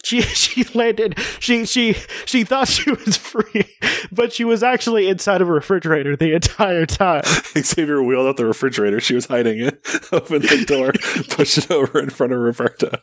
She 0.06 0.20
she 0.22 0.62
landed 0.72 1.18
she 1.40 1.66
she 1.66 1.94
she 2.26 2.44
thought 2.44 2.68
she 2.68 2.92
was 2.92 3.16
free, 3.16 3.64
but 4.12 4.32
she 4.32 4.44
was 4.44 4.62
actually 4.62 5.08
inside 5.08 5.42
of 5.42 5.48
a 5.48 5.52
refrigerator 5.52 6.14
the 6.14 6.32
entire 6.32 6.86
time. 6.86 7.24
Xavier 7.58 8.00
wheeled 8.00 8.28
out 8.28 8.36
the 8.36 8.46
refrigerator. 8.46 9.00
She 9.00 9.16
was 9.16 9.26
hiding 9.26 9.58
it. 9.58 9.80
Opened 10.12 10.44
the 10.44 10.64
door, 10.64 10.92
pushed 11.28 11.58
it 11.58 11.72
over 11.72 11.98
in 11.98 12.10
front 12.10 12.32
of 12.32 12.38
Roberta. 12.38 13.02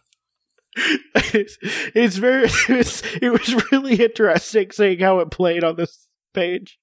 It's, 0.78 1.58
it's 1.94 2.16
very 2.16 2.46
it's, 2.70 3.04
it 3.22 3.30
was 3.34 3.70
really 3.70 3.96
interesting 4.02 4.72
seeing 4.72 5.00
how 5.00 5.20
it 5.20 5.30
played 5.30 5.66
on 5.66 5.76
this 5.76 6.08
page. 6.34 6.80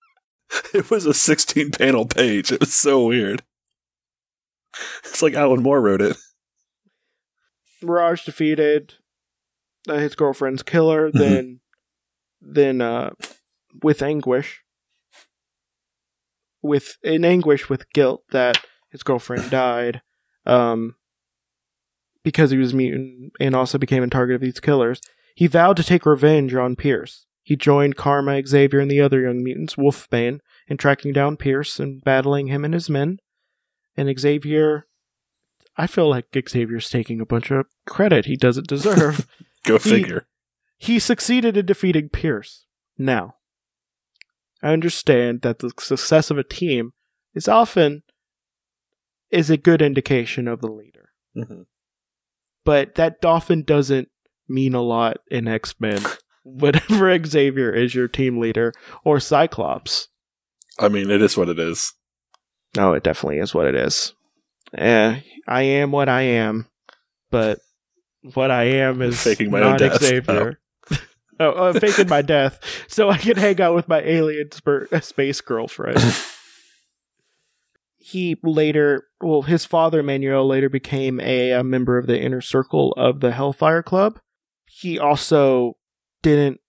It 0.75 0.91
was 0.91 1.07
a 1.07 1.15
16 1.15 1.71
panel 1.71 2.05
page. 2.05 2.53
It 2.53 2.61
was 2.61 2.75
so 2.75 3.07
weird. 3.07 3.43
It's 4.99 5.23
like 5.23 5.33
Alan 5.33 5.63
Moore 5.63 5.81
wrote 5.81 6.03
it. 6.03 6.19
Mirage 7.81 8.27
defeated 8.27 8.97
his 9.99 10.15
girlfriend's 10.15 10.63
killer, 10.63 11.11
then 11.11 11.61
then 12.41 12.81
uh 12.81 13.11
with 13.83 14.03
anguish. 14.03 14.63
With 16.63 16.97
in 17.03 17.25
anguish 17.25 17.69
with 17.69 17.91
guilt 17.93 18.23
that 18.31 18.65
his 18.91 19.03
girlfriend 19.03 19.51
died 19.51 20.03
um 20.47 20.97
because 22.23 22.51
he 22.51 22.59
was 22.59 22.75
mutant 22.75 23.33
and 23.41 23.55
also 23.55 23.79
became 23.79 24.03
a 24.03 24.09
target 24.09 24.37
of 24.37 24.43
these 24.43 24.61
killers. 24.61 25.01
He 25.35 25.47
vowed 25.47 25.77
to 25.79 25.85
take 25.85 26.05
revenge 26.05 26.55
on 26.55 26.77
pierce. 26.77 27.27
He 27.43 27.57
joined 27.57 27.97
karma 27.97 28.47
xavier 28.47 28.81
and 28.81 28.91
the 28.91 29.01
other 29.01 29.23
young 29.23 29.43
mutants 29.43 29.77
wolfbane 29.77 30.41
in 30.69 30.77
tracking 30.77 31.13
down 31.13 31.37
pierce 31.37 31.81
and 31.81 32.03
battling 32.05 32.49
him 32.49 32.65
and 32.65 32.75
his 32.75 32.91
men. 32.91 33.21
And 33.97 34.19
xavier 34.19 34.87
i 35.77 35.87
feel 35.87 36.09
like 36.09 36.27
xavier's 36.49 36.91
taking 36.91 37.21
a 37.21 37.27
bunch 37.27 37.51
of 37.51 37.67
credit 37.87 38.27
he 38.27 38.37
doesn't 38.37 38.67
deserve 38.67 39.27
Go 39.65 39.79
He- 39.79 39.91
figure. 39.91 40.27
he 40.79 40.99
succeeded 40.99 41.57
in 41.57 41.67
defeating 41.67 42.09
Pierce. 42.09 42.67
Now, 42.99 43.37
I 44.63 44.73
understand 44.73 45.43
that 45.43 45.59
the 45.61 45.71
success 45.79 46.31
of 46.31 46.39
a 46.39 46.45
team 46.45 46.93
is 47.35 47.49
often 47.49 48.03
is 49.31 49.49
a 49.51 49.57
good 49.57 49.81
indication 49.81 50.49
of 50.49 50.61
the 50.61 50.71
leader, 50.71 51.11
Mhm. 51.37 51.67
but 52.65 52.97
that 52.97 53.25
often 53.25 53.63
doesn't 53.63 54.09
mean 54.49 54.75
a 54.75 54.83
lot 54.83 55.19
in 55.31 55.47
X 55.47 55.75
Men. 55.81 56.03
Whenever 56.45 57.17
Xavier 57.25 57.73
is 57.73 57.95
your 57.95 58.09
team 58.09 58.39
leader 58.41 58.73
or 59.05 59.21
Cyclops, 59.21 60.09
I 60.79 60.89
mean, 60.89 61.11
it 61.11 61.21
is 61.23 61.37
what 61.37 61.49
it 61.49 61.59
is. 61.59 61.93
no, 62.77 62.93
it 62.95 63.03
definitely 63.05 63.39
is 63.39 63.55
what 63.55 63.67
it 63.67 63.75
is. 63.75 64.15
Eh, 64.75 65.21
I 65.47 65.63
am 65.63 65.93
what 65.93 66.09
I 66.09 66.23
am, 66.23 66.69
but 67.31 67.59
what 68.35 68.51
I 68.51 68.65
am 68.65 69.03
is 69.03 69.21
Faking 69.21 69.51
my 69.51 69.63
own 69.63 69.77
death. 69.77 70.03
Xavier. 70.03 70.59
Oh, 71.43 71.53
uh, 71.53 71.73
faking 71.73 72.09
my 72.09 72.21
death 72.21 72.61
so 72.87 73.09
I 73.09 73.17
can 73.17 73.39
hang 73.39 73.63
out 73.63 73.75
with 73.75 73.89
my 73.89 74.03
alien 74.03 74.53
sp- 74.53 74.93
space 75.01 75.41
girlfriend. 75.41 75.99
he 77.97 78.37
later, 78.43 79.05
well, 79.23 79.41
his 79.41 79.65
father 79.65 80.03
Manuel 80.03 80.47
later 80.47 80.69
became 80.69 81.19
a, 81.19 81.53
a 81.53 81.65
member 81.65 81.97
of 81.97 82.07
the 82.07 82.21
inner 82.21 82.43
circle 82.43 82.93
of 82.99 83.21
the 83.21 83.33
Hellfire 83.33 83.83
Club. 83.83 84.21
He 84.67 84.99
also 84.99 85.79
didn't 86.21 86.61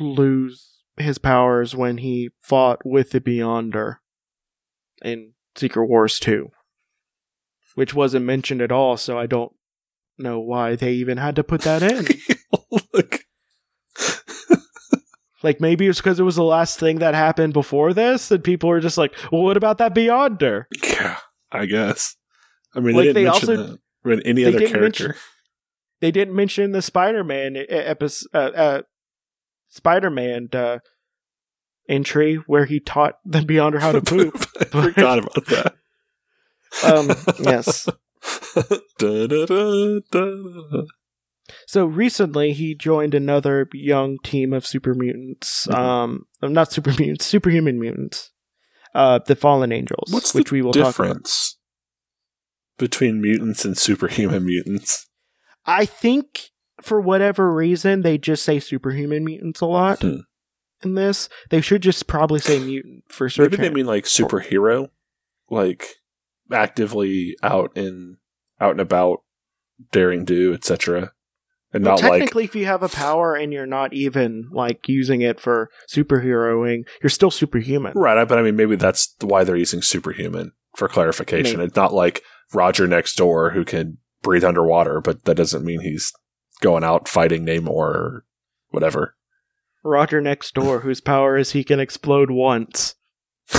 lose 0.00 0.76
his 0.96 1.18
powers 1.18 1.76
when 1.76 1.98
he 1.98 2.30
fought 2.40 2.80
with 2.86 3.10
the 3.10 3.20
Beyonder 3.20 3.96
in 5.04 5.32
Secret 5.56 5.86
Wars 5.86 6.18
2, 6.18 6.50
which 7.74 7.92
wasn't 7.92 8.24
mentioned 8.24 8.62
at 8.62 8.72
all, 8.72 8.96
so 8.96 9.18
I 9.18 9.26
don't 9.26 9.52
know 10.18 10.40
why 10.40 10.76
they 10.76 10.92
even 10.92 11.18
had 11.18 11.36
to 11.36 11.44
put 11.44 11.62
that 11.62 11.82
in. 11.82 12.06
Look. 12.92 13.20
like 15.42 15.60
maybe 15.60 15.86
it's 15.86 15.98
because 16.00 16.18
it 16.18 16.24
was 16.24 16.36
the 16.36 16.42
last 16.44 16.78
thing 16.78 16.98
that 16.98 17.14
happened 17.14 17.52
before 17.52 17.92
this, 17.92 18.30
and 18.30 18.42
people 18.42 18.68
were 18.68 18.80
just 18.80 18.98
like, 18.98 19.14
well, 19.30 19.42
"What 19.42 19.56
about 19.56 19.78
that 19.78 19.94
Beyonder?" 19.94 20.64
Yeah, 20.82 21.18
I 21.52 21.66
guess. 21.66 22.16
I 22.74 22.80
mean, 22.80 22.96
Like, 22.96 23.06
they 23.06 23.12
they 23.12 23.24
didn't 23.24 23.32
mention 23.48 23.58
also-. 23.60 23.78
Any 24.24 24.42
they 24.44 24.48
other 24.54 24.58
character. 24.68 24.80
mention- 25.08 25.14
They 26.00 26.10
didn't 26.10 26.34
mention 26.36 26.72
the 26.72 26.82
Spider-Man 26.82 27.56
episode, 27.68 28.28
uh, 28.34 28.38
uh, 28.38 28.82
Spider-Man 29.68 30.48
uh, 30.52 30.78
entry 31.88 32.36
where 32.46 32.66
he 32.66 32.80
taught 32.80 33.14
the 33.24 33.40
Beyonder 33.40 33.80
how 33.80 33.92
to 33.92 34.00
poop. 34.02 34.34
I 34.60 34.64
forgot 34.66 35.18
about 35.18 35.46
that. 35.46 35.74
um, 36.84 37.08
yes. 37.42 37.88
Da, 38.98 39.26
da, 39.26 39.46
da. 40.10 40.82
So 41.66 41.84
recently, 41.86 42.52
he 42.52 42.74
joined 42.74 43.14
another 43.14 43.68
young 43.72 44.18
team 44.24 44.52
of 44.52 44.66
super 44.66 44.94
mutants. 44.94 45.66
Mhm. 45.70 45.74
Um, 45.78 46.26
uh, 46.42 46.48
not 46.48 46.72
super 46.72 46.90
mutants, 46.98 47.26
superhuman 47.26 47.78
mutants. 47.78 48.32
Uh, 48.94 49.18
the 49.26 49.36
Fallen 49.36 49.72
Angels, 49.72 50.08
What's 50.10 50.32
which 50.34 50.48
the 50.48 50.54
we 50.54 50.62
will 50.62 50.72
talk 50.72 50.80
about. 50.80 51.06
difference 51.06 51.58
between 52.78 53.20
mutants 53.20 53.64
and 53.64 53.76
superhuman 53.76 54.44
mutants? 54.46 55.06
I 55.66 55.84
think 55.84 56.50
for 56.82 57.00
whatever 57.00 57.52
reason 57.52 58.02
they 58.02 58.16
just 58.18 58.42
say 58.44 58.58
superhuman 58.58 59.24
mutants 59.24 59.60
a 59.60 59.66
lot 59.66 60.00
Hmm. 60.00 60.20
in 60.82 60.94
this. 60.94 61.28
They 61.50 61.60
should 61.60 61.82
just 61.82 62.06
probably 62.06 62.40
say 62.40 62.58
mutant 62.58 63.04
for 63.08 63.28
search. 63.28 63.50
Maybe 63.52 63.62
they 63.68 63.74
mean 63.74 63.86
like 63.86 64.04
superhero, 64.04 64.88
like 65.50 65.86
actively 66.50 67.36
out 67.42 67.76
in 67.76 68.16
out 68.60 68.72
and 68.72 68.80
about, 68.80 69.22
daring 69.92 70.24
do, 70.24 70.54
etc. 70.54 71.12
And 71.72 71.84
well, 71.84 71.96
not 71.96 72.08
like 72.08 72.20
technically, 72.20 72.44
if 72.44 72.54
you 72.54 72.66
have 72.66 72.82
a 72.82 72.88
power 72.88 73.34
and 73.34 73.52
you're 73.52 73.66
not 73.66 73.92
even 73.92 74.48
like 74.50 74.88
using 74.88 75.20
it 75.20 75.40
for 75.40 75.70
superheroing, 75.92 76.86
you're 77.02 77.10
still 77.10 77.30
superhuman. 77.30 77.92
right. 77.94 78.26
But 78.26 78.38
I 78.38 78.42
mean, 78.42 78.56
maybe 78.56 78.76
that's 78.76 79.14
why 79.20 79.44
they're 79.44 79.56
using 79.56 79.82
superhuman 79.82 80.52
for 80.76 80.88
clarification. 80.88 81.58
Maybe. 81.58 81.68
It's 81.68 81.76
not 81.76 81.92
like 81.92 82.22
Roger 82.54 82.86
next 82.86 83.16
door 83.16 83.50
who 83.50 83.64
can 83.64 83.98
breathe 84.22 84.44
underwater, 84.44 85.00
but 85.00 85.24
that 85.24 85.36
doesn't 85.36 85.64
mean 85.64 85.80
he's 85.80 86.12
going 86.62 86.84
out 86.84 87.08
fighting 87.08 87.44
Namor 87.44 87.68
or 87.68 88.24
whatever. 88.70 89.14
Roger 89.82 90.20
next 90.20 90.54
door, 90.54 90.80
whose 90.80 91.00
power 91.00 91.36
is 91.36 91.52
he 91.52 91.62
can 91.62 91.78
explode 91.78 92.30
once. 92.30 92.94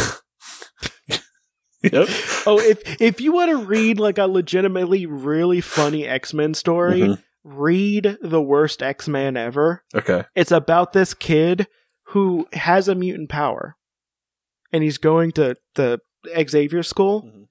Yep. 1.92 2.08
Oh, 2.48 2.60
if 2.60 3.02
if 3.02 3.20
you 3.20 3.34
want 3.34 3.50
to 3.52 3.58
read 3.58 4.00
like 4.00 4.18
a 4.18 4.26
legitimately 4.28 5.06
really 5.06 5.60
funny 5.60 6.08
X 6.08 6.34
Men 6.34 6.54
story, 6.54 7.02
Mhm. 7.02 7.24
read 7.44 8.18
the 8.22 8.42
worst 8.42 8.82
X 8.82 9.08
Man 9.10 9.36
ever. 9.36 9.84
Okay. 9.94 10.24
It's 10.36 10.52
about 10.52 10.94
this 10.94 11.14
kid 11.14 11.68
who 12.12 12.48
has 12.54 12.88
a 12.88 12.96
mutant 12.96 13.30
power, 13.30 13.76
and 14.72 14.82
he's 14.84 14.98
going 14.98 15.32
to 15.34 15.56
the 15.76 16.00
Xavier 16.50 16.84
school, 16.84 17.24
Mhm. 17.24 17.48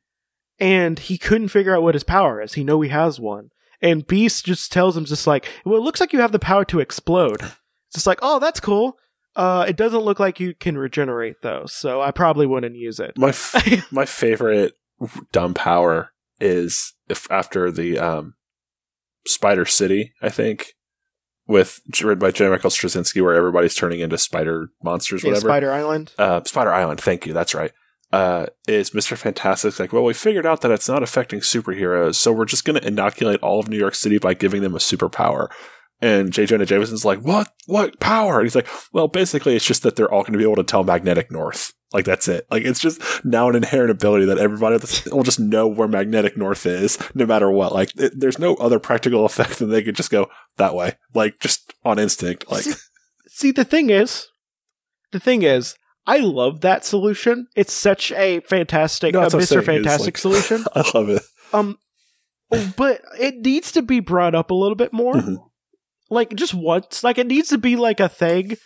and 0.59 0.99
he 0.99 1.19
couldn't 1.19 1.49
figure 1.49 1.77
out 1.77 1.83
what 1.83 1.95
his 1.95 2.05
power 2.05 2.41
is. 2.41 2.55
He 2.55 2.65
know 2.65 2.81
he 2.81 2.89
has 2.89 3.21
one, 3.21 3.51
and 3.83 4.07
Beast 4.07 4.47
just 4.47 4.73
tells 4.73 4.97
him 4.97 5.05
just 5.05 5.27
like, 5.27 5.47
"Well, 5.67 5.77
it 5.79 5.83
looks 5.85 6.01
like 6.01 6.15
you 6.15 6.21
have 6.21 6.33
the 6.33 6.39
power 6.39 6.65
to 6.67 6.81
explode." 6.81 7.43
It's 7.43 7.95
just 7.95 8.07
like, 8.07 8.19
"Oh, 8.23 8.39
that's 8.39 8.61
cool." 8.61 8.99
Uh, 9.37 9.67
it 9.69 9.77
doesn't 9.77 10.01
look 10.01 10.19
like 10.19 10.41
you 10.41 10.55
can 10.55 10.77
regenerate 10.79 11.37
though, 11.43 11.67
so 11.67 12.01
I 12.01 12.11
probably 12.11 12.47
wouldn't 12.47 12.75
use 12.75 12.99
it. 12.99 13.17
My 13.19 13.29
f- 13.31 13.93
my 13.93 14.05
favorite 14.07 14.73
dumb 15.31 15.53
power 15.55 16.11
is 16.41 16.95
if 17.09 17.31
after 17.31 17.71
the 17.71 17.99
um, 17.99 18.35
Spider 19.27 19.67
City, 19.67 20.13
I 20.23 20.31
think, 20.31 20.73
with 21.47 21.81
read 22.03 22.19
by 22.19 22.31
J. 22.31 22.49
Michael 22.49 22.71
Straczynski, 22.71 23.23
where 23.23 23.35
everybody's 23.35 23.75
turning 23.75 24.01
into 24.01 24.19
spider 24.19 24.71
monsters, 24.83 25.23
Yeah, 25.23 25.31
whatever. 25.31 25.49
Spider 25.49 25.73
Island. 25.73 26.13
uh, 26.19 26.43
Spider 26.45 26.73
Island. 26.73 27.01
Thank 27.01 27.27
you. 27.27 27.33
That's 27.33 27.55
right. 27.55 27.73
Uh, 28.13 28.47
is 28.69 28.95
Mister 28.95 29.17
Fantastic's 29.17 29.79
like? 29.81 29.93
Well, 29.93 30.05
we 30.05 30.15
figured 30.15 30.47
out 30.47 30.61
that 30.63 30.71
it's 30.71 30.89
not 30.89 31.03
affecting 31.03 31.41
superheroes, 31.41 32.15
so 32.15 32.33
we're 32.33 32.45
just 32.47 32.65
going 32.65 32.81
to 32.81 32.87
inoculate 32.87 33.41
all 33.41 33.61
of 33.61 33.69
New 33.69 33.79
York 33.79 33.95
City 33.97 34.17
by 34.19 34.33
giving 34.33 34.63
them 34.63 34.75
a 34.75 34.79
superpower. 34.79 35.49
And 36.01 36.31
J. 36.33 36.45
Jonah 36.45 36.67
Jameson's 36.67 37.05
like, 37.07 37.21
"What? 37.21 37.49
What 37.67 37.99
power?" 38.01 38.37
And 38.39 38.45
he's 38.45 38.55
like, 38.55 38.69
"Well, 38.93 39.09
basically, 39.09 39.57
it's 39.57 39.65
just 39.65 39.83
that 39.83 39.97
they're 39.97 40.13
all 40.13 40.23
going 40.23 40.33
to 40.35 40.39
be 40.39 40.45
able 40.45 40.57
to 40.57 40.65
tell 40.65 40.85
magnetic 40.85 41.31
north. 41.33 41.73
Like 41.93 42.05
that's 42.05 42.29
it. 42.29 42.47
Like 42.51 42.65
it's 42.65 42.81
just 42.81 43.01
now 43.25 43.49
an 43.49 43.57
inherent 43.57 43.91
ability 43.91 44.27
that 44.27 44.39
everybody 44.39 44.77
will 45.11 45.23
just 45.23 45.41
know 45.41 45.67
where 45.67 45.89
magnetic 45.89 46.37
north 46.37 46.67
is, 46.67 46.99
no 47.15 47.25
matter 47.25 47.51
what. 47.51 47.73
Like 47.73 47.93
it, 47.97 48.13
there's 48.15 48.39
no 48.39 48.57
other 48.57 48.79
practical 48.79 49.25
effect 49.25 49.59
than 49.59 49.71
they 49.71 49.83
could 49.83 49.95
just 49.97 50.11
go 50.11 50.29
that 50.59 50.75
way, 50.75 50.95
like 51.15 51.39
just 51.41 51.73
on 51.85 51.99
instinct. 51.99 52.51
Like 52.51 52.65
See, 52.65 52.75
see, 53.29 53.51
the 53.53 53.65
thing 53.65 53.89
is, 53.89 54.27
the 55.13 55.21
thing 55.21 55.43
is, 55.43 55.77
I 56.07 56.19
love 56.19 56.61
that 56.61 56.85
solution. 56.85 57.47
It's 57.57 57.73
such 57.73 58.13
a 58.13 58.41
fantastic, 58.41 59.15
No, 59.15 59.21
uh, 59.21 59.29
that's 59.29 59.35
what 59.35 59.51
I'm 59.53 59.63
Mr. 59.63 59.65
Fantastic 59.65 60.07
like- 60.07 60.19
solution. 60.19 60.65
I 60.75 60.91
love 60.93 61.09
it. 61.09 61.23
Um, 61.53 61.79
but 62.77 63.01
it 63.19 63.37
needs 63.37 63.73
to 63.73 63.83
be 63.83 64.01
brought 64.01 64.35
up 64.35 64.51
a 64.51 64.55
little 64.55 64.77
bit 64.77 64.93
more. 64.93 65.15
Mhm. 65.15 65.37
Like 66.11 66.35
just 66.35 66.55
once. 66.55 67.03
Like 67.05 67.19
it 67.19 67.27
needs 67.27 67.49
to 67.51 67.59
be 67.59 67.77
like 67.77 68.01
a 68.01 68.09
thing 68.09 68.57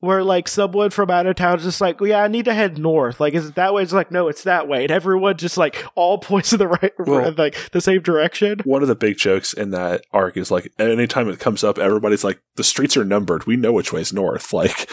where 0.00 0.24
like 0.24 0.48
someone 0.48 0.88
from 0.88 1.10
out 1.10 1.26
of 1.26 1.36
town 1.36 1.58
is 1.58 1.64
just 1.64 1.80
like, 1.80 2.00
well, 2.00 2.08
yeah, 2.08 2.22
I 2.22 2.28
need 2.28 2.46
to 2.46 2.54
head 2.54 2.78
north. 2.78 3.20
Like, 3.20 3.34
is 3.34 3.46
it 3.46 3.54
that 3.56 3.74
way? 3.74 3.82
It's 3.82 3.92
like, 3.92 4.10
no, 4.10 4.28
it's 4.28 4.44
that 4.44 4.66
way. 4.66 4.84
And 4.84 4.90
everyone 4.90 5.36
just 5.36 5.58
like 5.58 5.84
all 5.94 6.16
points 6.30 6.52
in 6.52 6.58
the 6.58 6.68
right, 6.68 6.92
Well- 6.98 7.34
like 7.36 7.70
the 7.72 7.80
same 7.82 8.00
direction. 8.00 8.60
One 8.64 8.82
of 8.82 8.88
the 8.88 8.94
big 8.94 9.18
jokes 9.18 9.52
in 9.52 9.70
that 9.70 10.02
arc 10.12 10.36
is 10.36 10.50
like 10.50 10.72
anytime 10.78 11.28
it 11.28 11.38
comes 11.38 11.62
up, 11.62 11.78
everybody's 11.78 12.24
like, 12.24 12.40
the 12.56 12.64
streets 12.64 12.96
are 12.96 13.04
numbered. 13.04 13.44
We 13.46 13.56
know 13.56 13.72
which 13.72 13.92
way's 13.92 14.12
north. 14.12 14.52
Like 14.60 14.90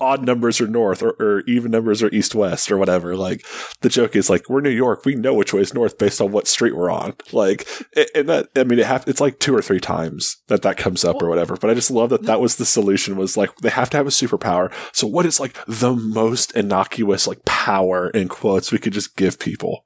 odd 0.00 0.24
numbers 0.24 0.60
are 0.60 0.66
north 0.66 1.02
or, 1.02 1.10
or 1.18 1.40
even 1.40 1.70
numbers 1.70 2.02
are 2.02 2.14
east 2.14 2.34
west 2.34 2.70
or 2.70 2.76
whatever. 2.76 3.16
Like 3.16 3.44
the 3.80 3.88
joke 3.88 4.14
is 4.14 4.30
like, 4.30 4.48
we're 4.48 4.60
New 4.60 4.70
York. 4.70 5.04
We 5.04 5.14
know 5.14 5.34
which 5.34 5.52
way 5.52 5.60
is 5.60 5.74
north 5.74 5.98
based 5.98 6.20
on 6.20 6.32
what 6.32 6.46
street 6.46 6.76
we're 6.76 6.90
on. 6.90 7.14
Like, 7.32 7.68
and 8.14 8.28
that, 8.28 8.48
I 8.56 8.64
mean, 8.64 8.78
it 8.78 8.86
have, 8.86 9.04
it's 9.06 9.20
like 9.20 9.38
two 9.38 9.54
or 9.54 9.62
three 9.62 9.80
times 9.80 10.36
that 10.46 10.62
that 10.62 10.76
comes 10.76 11.04
up 11.04 11.22
or 11.22 11.28
whatever. 11.28 11.56
But 11.56 11.70
I 11.70 11.74
just 11.74 11.90
love 11.90 12.10
that 12.10 12.24
that 12.24 12.40
was 12.40 12.56
the 12.56 12.64
solution 12.64 13.16
was 13.16 13.36
like, 13.36 13.54
they 13.56 13.70
have 13.70 13.90
to 13.90 13.96
have 13.96 14.06
a 14.06 14.10
superpower. 14.10 14.72
So 14.92 15.06
what 15.06 15.26
is 15.26 15.40
like 15.40 15.56
the 15.66 15.94
most 15.94 16.52
innocuous 16.52 17.26
like 17.26 17.44
power 17.44 18.10
in 18.10 18.28
quotes 18.28 18.70
we 18.70 18.78
could 18.78 18.92
just 18.92 19.16
give 19.16 19.38
people? 19.38 19.84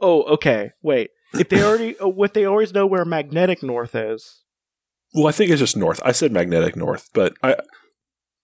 Oh, 0.00 0.22
okay. 0.34 0.72
Wait. 0.82 1.10
If 1.34 1.48
they 1.48 1.62
already, 1.62 1.98
uh, 1.98 2.08
what 2.08 2.34
they 2.34 2.44
always 2.44 2.72
know 2.72 2.86
where 2.86 3.04
magnetic 3.04 3.62
north 3.62 3.94
is. 3.94 4.42
Well, 5.12 5.26
I 5.26 5.32
think 5.32 5.50
it's 5.50 5.60
just 5.60 5.76
north. 5.76 6.00
I 6.04 6.12
said 6.12 6.32
magnetic 6.32 6.76
north, 6.76 7.10
but 7.12 7.34
I, 7.42 7.56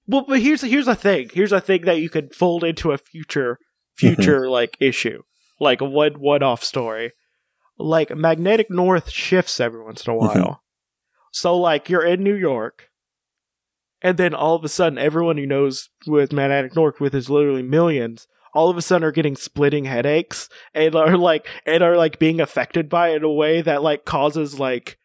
Well, 0.06 0.24
but 0.26 0.40
here's 0.40 0.62
here's 0.62 0.88
a 0.88 0.94
thing. 0.94 1.30
Here's 1.32 1.52
a 1.52 1.60
thing 1.60 1.82
that 1.82 2.00
you 2.00 2.08
could 2.08 2.34
fold 2.34 2.64
into 2.64 2.92
a 2.92 2.98
future 2.98 3.58
future 3.94 4.42
mm-hmm. 4.42 4.50
like 4.50 4.76
issue, 4.80 5.22
like 5.58 5.80
a 5.80 5.84
one 5.84 6.20
one 6.20 6.42
off 6.42 6.62
story. 6.62 7.12
Like 7.78 8.16
magnetic 8.16 8.70
north 8.70 9.10
shifts 9.10 9.60
every 9.60 9.82
once 9.82 10.06
in 10.06 10.14
a 10.14 10.16
mm-hmm. 10.16 10.40
while. 10.40 10.62
So 11.32 11.56
like 11.56 11.90
you're 11.90 12.06
in 12.06 12.22
New 12.22 12.34
York, 12.34 12.88
and 14.00 14.16
then 14.16 14.32
all 14.32 14.54
of 14.54 14.64
a 14.64 14.68
sudden 14.68 14.98
everyone 14.98 15.36
who 15.36 15.46
knows 15.46 15.90
with 16.06 16.32
magnetic 16.32 16.74
north 16.74 17.00
with 17.00 17.14
is 17.14 17.28
literally 17.28 17.62
millions. 17.62 18.26
All 18.54 18.70
of 18.70 18.78
a 18.78 18.82
sudden 18.82 19.04
are 19.04 19.12
getting 19.12 19.36
splitting 19.36 19.84
headaches 19.84 20.48
and 20.72 20.94
are 20.94 21.18
like 21.18 21.46
and 21.66 21.82
are 21.82 21.96
like 21.96 22.18
being 22.18 22.40
affected 22.40 22.88
by 22.88 23.08
it 23.08 23.16
in 23.16 23.24
a 23.24 23.30
way 23.30 23.60
that 23.60 23.82
like 23.82 24.06
causes 24.06 24.58
like 24.58 24.98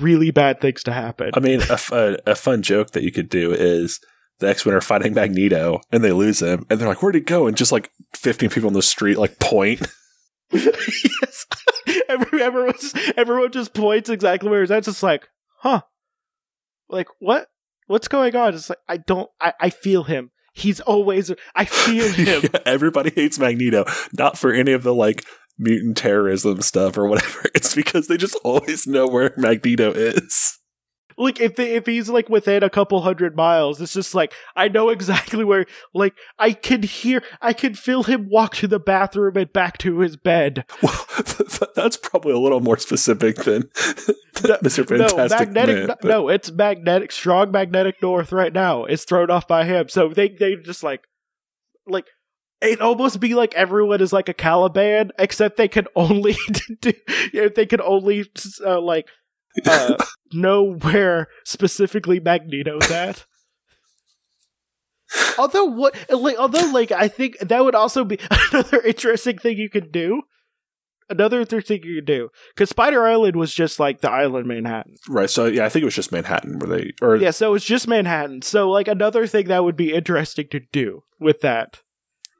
really 0.00 0.30
bad 0.30 0.60
things 0.60 0.82
to 0.84 0.92
happen. 0.92 1.30
I 1.34 1.40
mean, 1.40 1.60
a, 1.62 1.72
f- 1.72 1.92
a- 1.92 2.18
a 2.26 2.34
fun 2.34 2.62
joke 2.62 2.90
that 2.92 3.02
you 3.02 3.12
could 3.12 3.28
do 3.28 3.52
is 3.52 4.00
the 4.40 4.48
X 4.48 4.64
Men 4.66 4.74
are 4.74 4.80
fighting 4.80 5.14
Magneto 5.14 5.80
and 5.92 6.02
they 6.02 6.12
lose 6.12 6.40
him, 6.40 6.66
and 6.70 6.78
they're 6.80 6.88
like, 6.88 7.02
"Where'd 7.02 7.14
he 7.14 7.20
go?" 7.20 7.46
And 7.46 7.56
just 7.56 7.72
like 7.72 7.90
fifteen 8.14 8.50
people 8.50 8.66
on 8.68 8.74
the 8.74 8.82
street 8.82 9.18
like 9.18 9.38
point. 9.38 9.86
yes. 10.52 11.46
Every, 12.08 12.42
everyone, 12.42 12.72
just, 12.80 12.96
everyone 13.16 13.50
just 13.52 13.74
points 13.74 14.08
exactly 14.08 14.48
where 14.48 14.60
he's 14.60 14.70
at. 14.70 14.84
Just 14.84 15.02
like, 15.02 15.28
huh? 15.58 15.82
Like 16.88 17.08
what? 17.18 17.48
What's 17.86 18.08
going 18.08 18.34
on? 18.36 18.54
It's 18.54 18.68
like 18.68 18.78
I 18.88 18.96
don't. 18.98 19.28
I, 19.40 19.52
I 19.60 19.70
feel 19.70 20.04
him. 20.04 20.30
He's 20.54 20.80
always. 20.80 21.32
I 21.54 21.64
feel 21.64 22.08
him. 22.12 22.42
Yeah, 22.52 22.60
everybody 22.66 23.10
hates 23.10 23.38
Magneto, 23.38 23.84
not 24.16 24.38
for 24.38 24.52
any 24.52 24.72
of 24.72 24.82
the 24.82 24.94
like 24.94 25.24
mutant 25.58 25.96
terrorism 25.96 26.60
stuff 26.62 26.96
or 26.98 27.06
whatever. 27.06 27.42
It's 27.54 27.74
because 27.74 28.08
they 28.08 28.16
just 28.16 28.36
always 28.44 28.86
know 28.86 29.06
where 29.06 29.32
Magneto 29.36 29.92
is. 29.92 30.58
like 31.16 31.40
if 31.40 31.54
they, 31.56 31.74
if 31.76 31.86
he's 31.86 32.08
like 32.08 32.28
within 32.28 32.62
a 32.64 32.68
couple 32.70 33.00
hundred 33.02 33.36
miles, 33.36 33.80
it's 33.80 33.92
just 33.94 34.14
like 34.14 34.32
I 34.56 34.68
know 34.68 34.88
exactly 34.90 35.44
where. 35.44 35.64
Like 35.94 36.14
I 36.38 36.52
can 36.52 36.82
hear. 36.82 37.22
I 37.40 37.52
can 37.52 37.74
feel 37.74 38.02
him 38.02 38.28
walk 38.28 38.56
to 38.56 38.66
the 38.68 38.80
bathroom 38.80 39.36
and 39.36 39.52
back 39.52 39.78
to 39.78 40.00
his 40.00 40.16
bed. 40.16 40.64
Well, 40.82 41.06
that's 41.76 41.96
probably 41.96 42.32
a 42.32 42.38
little 42.38 42.60
more 42.60 42.76
specific 42.78 43.36
than 43.36 43.70
No, 44.46 44.56
Fantastic 44.62 45.48
magnetic. 45.48 45.76
Man. 45.76 45.86
no, 45.86 46.08
no, 46.08 46.28
it's 46.28 46.50
magnetic. 46.50 47.12
Strong 47.12 47.52
magnetic 47.52 47.96
north 48.02 48.32
right 48.32 48.52
now. 48.52 48.84
It's 48.84 49.04
thrown 49.04 49.30
off 49.30 49.46
by 49.48 49.64
him. 49.64 49.88
So 49.88 50.08
they 50.08 50.28
they 50.28 50.56
just 50.56 50.82
like 50.82 51.02
like 51.86 52.06
it 52.64 52.80
almost 52.80 53.20
be 53.20 53.34
like 53.34 53.54
everyone 53.54 54.00
is 54.00 54.12
like 54.12 54.28
a 54.28 54.34
Caliban, 54.34 55.12
except 55.18 55.56
they 55.56 55.68
can 55.68 55.86
only 55.94 56.36
do 56.80 56.92
they 57.54 57.66
can 57.66 57.80
only 57.80 58.26
uh, 58.64 58.80
like 58.80 59.06
uh, 59.66 59.96
know 60.32 60.74
where 60.74 61.28
specifically 61.44 62.20
Magneto's 62.20 62.90
at. 62.90 63.26
although 65.38 65.66
what 65.66 65.94
like 66.10 66.36
although 66.38 66.70
like 66.72 66.90
I 66.90 67.08
think 67.08 67.38
that 67.38 67.64
would 67.64 67.74
also 67.74 68.04
be 68.04 68.18
another 68.52 68.80
interesting 68.80 69.38
thing 69.38 69.58
you 69.58 69.70
could 69.70 69.92
do. 69.92 70.22
Another 71.10 71.40
interesting 71.40 71.82
thing 71.82 71.90
you 71.90 71.96
could 71.96 72.06
do 72.06 72.30
because 72.54 72.70
Spider 72.70 73.06
Island 73.06 73.36
was 73.36 73.52
just 73.52 73.78
like 73.78 74.00
the 74.00 74.10
island 74.10 74.46
Manhattan. 74.46 74.94
Right. 75.06 75.28
So 75.28 75.44
yeah, 75.44 75.66
I 75.66 75.68
think 75.68 75.82
it 75.82 75.84
was 75.84 75.94
just 75.94 76.12
Manhattan 76.12 76.58
where 76.58 76.78
they 76.78 76.92
or 77.02 77.16
Yeah, 77.16 77.30
so 77.30 77.52
it's 77.52 77.66
just 77.66 77.86
Manhattan. 77.86 78.40
So 78.40 78.70
like 78.70 78.88
another 78.88 79.26
thing 79.26 79.48
that 79.48 79.64
would 79.64 79.76
be 79.76 79.92
interesting 79.92 80.48
to 80.50 80.60
do 80.72 81.02
with 81.20 81.42
that 81.42 81.82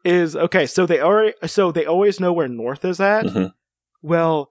is 0.04 0.36
okay, 0.36 0.66
so 0.66 0.86
they 0.86 1.00
already 1.00 1.34
so 1.46 1.72
they 1.72 1.86
always 1.86 2.20
know 2.20 2.32
where 2.32 2.48
north 2.48 2.84
is 2.84 3.00
at. 3.00 3.24
Mhm. 3.24 3.52
Well, 4.02 4.50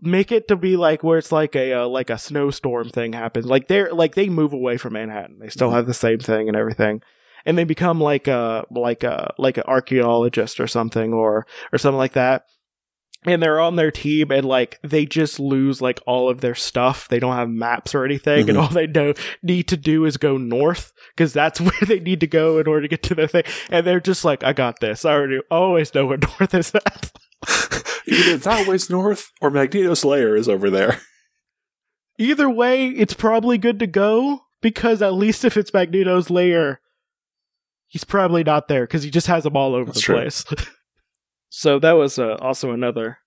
make 0.00 0.32
it 0.32 0.48
to 0.48 0.56
be 0.56 0.76
like 0.76 1.02
where 1.04 1.18
it's 1.18 1.30
like 1.32 1.54
a 1.54 1.72
uh, 1.74 1.86
like 1.88 2.10
a 2.10 2.18
snowstorm 2.18 2.88
thing 2.88 3.12
happens. 3.12 3.46
Like 3.46 3.68
they're 3.68 3.92
like 3.92 4.14
they 4.14 4.28
move 4.28 4.52
away 4.52 4.76
from 4.76 4.94
Manhattan. 4.94 5.38
They 5.38 5.48
still 5.48 5.70
Mhm. 5.70 5.74
have 5.74 5.86
the 5.86 5.94
same 5.94 6.18
thing 6.18 6.48
and 6.48 6.56
everything. 6.56 7.02
And 7.46 7.56
they 7.56 7.64
become 7.64 8.00
like 8.00 8.28
a 8.28 8.64
like 8.70 9.02
a 9.04 9.32
like 9.38 9.56
an 9.58 9.64
archaeologist 9.66 10.60
or 10.60 10.66
something 10.66 11.12
or 11.14 11.46
or 11.72 11.78
something 11.78 11.98
like 11.98 12.12
that. 12.12 12.44
And 13.26 13.42
they're 13.42 13.60
on 13.60 13.76
their 13.76 13.90
team 13.90 14.30
and 14.30 14.46
like 14.46 14.78
they 14.82 15.04
just 15.04 15.38
lose 15.38 15.82
like 15.82 16.00
all 16.06 16.30
of 16.30 16.40
their 16.40 16.54
stuff. 16.54 17.06
They 17.08 17.18
don't 17.18 17.36
have 17.36 17.50
maps 17.50 17.94
or 17.94 18.04
anything 18.06 18.48
and 18.48 18.56
Mhm. 18.56 18.62
all 18.62 18.68
they 18.68 18.86
know 18.86 19.12
need 19.42 19.68
to 19.68 19.76
do 19.76 20.06
is 20.06 20.16
go 20.16 20.38
north 20.38 20.92
because 21.14 21.34
that's 21.34 21.60
where 21.60 21.72
they 21.86 22.00
need 22.00 22.20
to 22.20 22.26
go 22.26 22.58
in 22.58 22.66
order 22.66 22.80
to 22.82 22.88
get 22.88 23.02
to 23.04 23.14
their 23.14 23.26
thing. 23.26 23.42
And 23.70 23.86
they're 23.86 24.00
just 24.00 24.24
like, 24.24 24.42
I 24.42 24.54
got 24.54 24.80
this. 24.80 25.04
I 25.04 25.12
already 25.12 25.40
always 25.50 25.94
know 25.94 26.06
where 26.06 26.16
north 26.40 26.54
is 26.54 26.74
at. 26.74 27.12
either 28.06 28.36
that 28.38 28.66
way's 28.66 28.88
north 28.88 29.30
or 29.42 29.50
Magneto's 29.50 30.04
lair 30.04 30.34
is 30.34 30.48
over 30.48 30.70
there. 30.70 31.00
Either 32.18 32.48
way, 32.50 32.88
it's 32.88 33.14
probably 33.14 33.56
good 33.58 33.78
to 33.80 33.86
go 33.86 34.40
because 34.62 35.00
at 35.02 35.12
least 35.14 35.44
if 35.44 35.56
it's 35.56 35.72
Magneto's 35.74 36.28
lair, 36.30 36.80
he's 37.86 38.04
probably 38.04 38.44
not 38.44 38.68
there 38.68 38.84
because 38.84 39.02
he 39.02 39.10
just 39.10 39.26
has 39.26 39.44
them 39.44 39.56
all 39.56 39.74
over 39.74 39.86
That's 39.86 39.98
the 39.98 40.02
true. 40.02 40.14
place. 40.16 40.44
So 41.50 41.78
that 41.78 41.92
was 41.92 42.18
uh, 42.18 42.36
also 42.40 42.70
another 42.70 43.18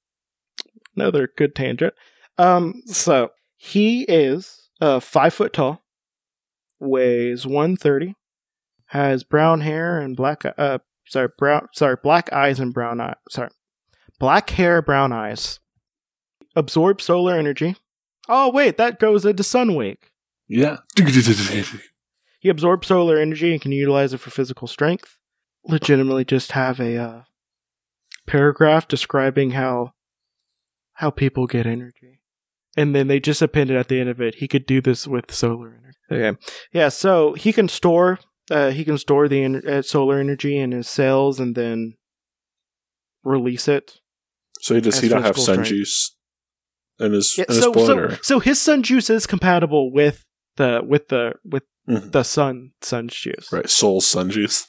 another 0.95 1.29
good 1.37 1.53
tangent. 1.53 1.93
Um, 2.39 2.81
so 2.87 3.29
he 3.55 4.03
is 4.03 4.69
uh 4.81 4.99
five 4.99 5.33
foot 5.33 5.53
tall, 5.53 5.83
weighs 6.79 7.45
one 7.45 7.75
thirty, 7.77 8.15
has 8.87 9.23
brown 9.23 9.61
hair 9.61 9.99
and 9.99 10.15
black 10.15 10.43
uh 10.57 10.79
sorry 11.05 11.29
brown 11.37 11.67
sorry 11.73 11.97
black 12.01 12.33
eyes 12.33 12.59
and 12.59 12.73
brown 12.73 12.99
eye 12.99 13.15
sorry 13.29 13.49
black 14.19 14.49
hair 14.51 14.81
brown 14.81 15.11
eyes. 15.11 15.59
Absorbs 16.55 17.03
solar 17.03 17.35
energy. 17.35 17.75
Oh 18.29 18.49
wait, 18.49 18.77
that 18.77 18.99
goes 18.99 19.25
into 19.25 19.43
Sun 19.43 19.75
Week. 19.75 20.11
Yeah. 20.47 20.77
He 22.39 22.49
absorbs 22.49 22.87
solar 22.87 23.17
energy 23.17 23.51
and 23.53 23.61
can 23.61 23.71
utilize 23.71 24.13
it 24.13 24.19
for 24.19 24.29
physical 24.29 24.67
strength. 24.67 25.17
Legitimately, 25.65 26.25
just 26.25 26.51
have 26.51 26.79
a 26.79 26.97
uh, 26.97 27.21
paragraph 28.25 28.87
describing 28.87 29.51
how 29.51 29.91
how 30.97 31.09
people 31.09 31.47
get 31.47 31.65
energy, 31.65 32.21
and 32.77 32.95
then 32.95 33.07
they 33.07 33.19
just 33.19 33.41
appended 33.41 33.75
at 33.77 33.87
the 33.87 33.99
end 33.99 34.09
of 34.09 34.21
it. 34.21 34.35
He 34.35 34.47
could 34.47 34.65
do 34.65 34.81
this 34.81 35.07
with 35.07 35.31
solar 35.33 35.69
energy. 35.69 35.97
Okay, 36.11 36.37
yeah. 36.71 36.89
So 36.89 37.33
he 37.33 37.51
can 37.53 37.67
store 37.67 38.19
uh, 38.51 38.71
he 38.71 38.83
can 38.85 38.97
store 38.97 39.27
the 39.27 39.43
en- 39.43 39.67
uh, 39.67 39.81
solar 39.81 40.19
energy 40.19 40.57
in 40.57 40.71
his 40.71 40.87
cells 40.87 41.39
and 41.39 41.55
then 41.55 41.95
release 43.23 43.67
it. 43.67 43.99
So 44.61 44.75
he 44.75 44.81
does 44.81 44.99
he 44.99 45.09
not 45.09 45.23
have 45.23 45.37
sun 45.37 45.63
juice 45.63 46.15
in 46.99 47.11
his, 47.13 47.35
Yeah, 47.37 47.45
in 47.49 47.55
his 47.55 47.63
so, 47.63 47.73
so 47.73 48.09
so 48.21 48.39
his 48.39 48.61
sun 48.61 48.83
juice 48.83 49.09
is 49.09 49.25
compatible 49.27 49.91
with 49.91 50.25
the 50.57 50.81
with 50.87 51.07
the 51.09 51.33
with 51.43 51.63
Mhm. 51.89 52.11
the 52.13 52.23
sun 52.23 52.71
sun 52.81 53.09
juice. 53.09 53.51
Right. 53.51 53.69
Soul 53.69 53.99
sun 54.01 54.29
juice. 54.29 54.65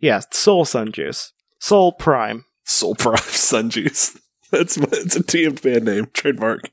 Yeah, 0.00 0.20
Soul 0.30 0.66
Sun 0.66 0.92
Juice. 0.92 1.32
Soul 1.60 1.92
Prime. 1.92 2.44
Soul 2.64 2.94
Prime 2.94 3.16
sun 3.18 3.70
juice. 3.70 4.18
That's 4.50 4.78
my, 4.78 4.88
it's 4.92 5.16
a 5.16 5.22
TM 5.22 5.58
fan 5.58 5.84
name. 5.84 6.10
Trademark. 6.12 6.70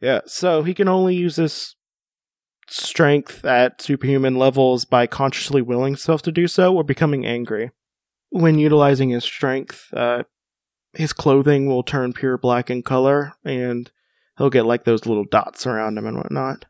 Yeah, 0.00 0.20
so 0.26 0.62
he 0.62 0.74
can 0.74 0.88
only 0.88 1.14
use 1.14 1.36
his 1.36 1.76
strength 2.68 3.44
at 3.44 3.82
superhuman 3.82 4.36
levels 4.36 4.84
by 4.84 5.06
consciously 5.06 5.60
willing 5.60 5.92
himself 5.92 6.22
to 6.22 6.32
do 6.32 6.46
so 6.46 6.74
or 6.74 6.84
becoming 6.84 7.26
angry. 7.26 7.70
When 8.30 8.58
utilizing 8.58 9.10
his 9.10 9.24
strength, 9.24 9.92
uh, 9.92 10.22
his 10.94 11.12
clothing 11.12 11.66
will 11.66 11.82
turn 11.82 12.12
pure 12.12 12.38
black 12.38 12.70
in 12.70 12.82
color 12.82 13.34
and 13.44 13.90
he'll 14.38 14.50
get 14.50 14.66
like 14.66 14.84
those 14.84 15.06
little 15.06 15.24
dots 15.24 15.66
around 15.66 15.98
him 15.98 16.06
and 16.06 16.16
whatnot. 16.16 16.66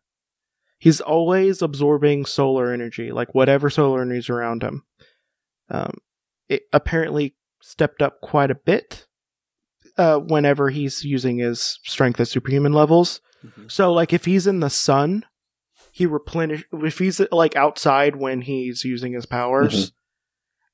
He's 0.79 1.01
always 1.01 1.61
absorbing 1.61 2.25
solar 2.25 2.73
energy, 2.73 3.13
like 3.13 3.35
whatever 3.35 3.69
solar 3.69 4.01
energy 4.01 4.19
is 4.19 4.31
around 4.31 4.63
him. 4.63 4.85
Um, 5.69 5.99
it 6.49 6.63
apparently 6.73 7.37
stepped 7.61 8.03
up 8.03 8.21
quite 8.21 8.51
a 8.51 8.55
bit 8.55 9.07
uh, 9.97 10.19
whenever 10.19 10.71
he's 10.71 11.05
using 11.05 11.39
his 11.39 11.79
strength 11.85 12.21
at 12.21 12.29
superhuman 12.29 12.73
levels. 12.73 13.21
So, 13.69 13.91
like, 13.93 14.13
if 14.13 14.27
he's 14.27 14.47
in 14.47 14.61
the 14.61 14.69
sun, 14.69 15.25
he 15.93 16.05
replenish 16.05 16.65
if 16.73 16.99
he's 16.99 17.21
like 17.33 17.57
outside 17.57 18.17
when 18.17 18.43
he's 18.43 18.85
using 18.85 19.13
his 19.15 19.25
powers, 19.27 19.93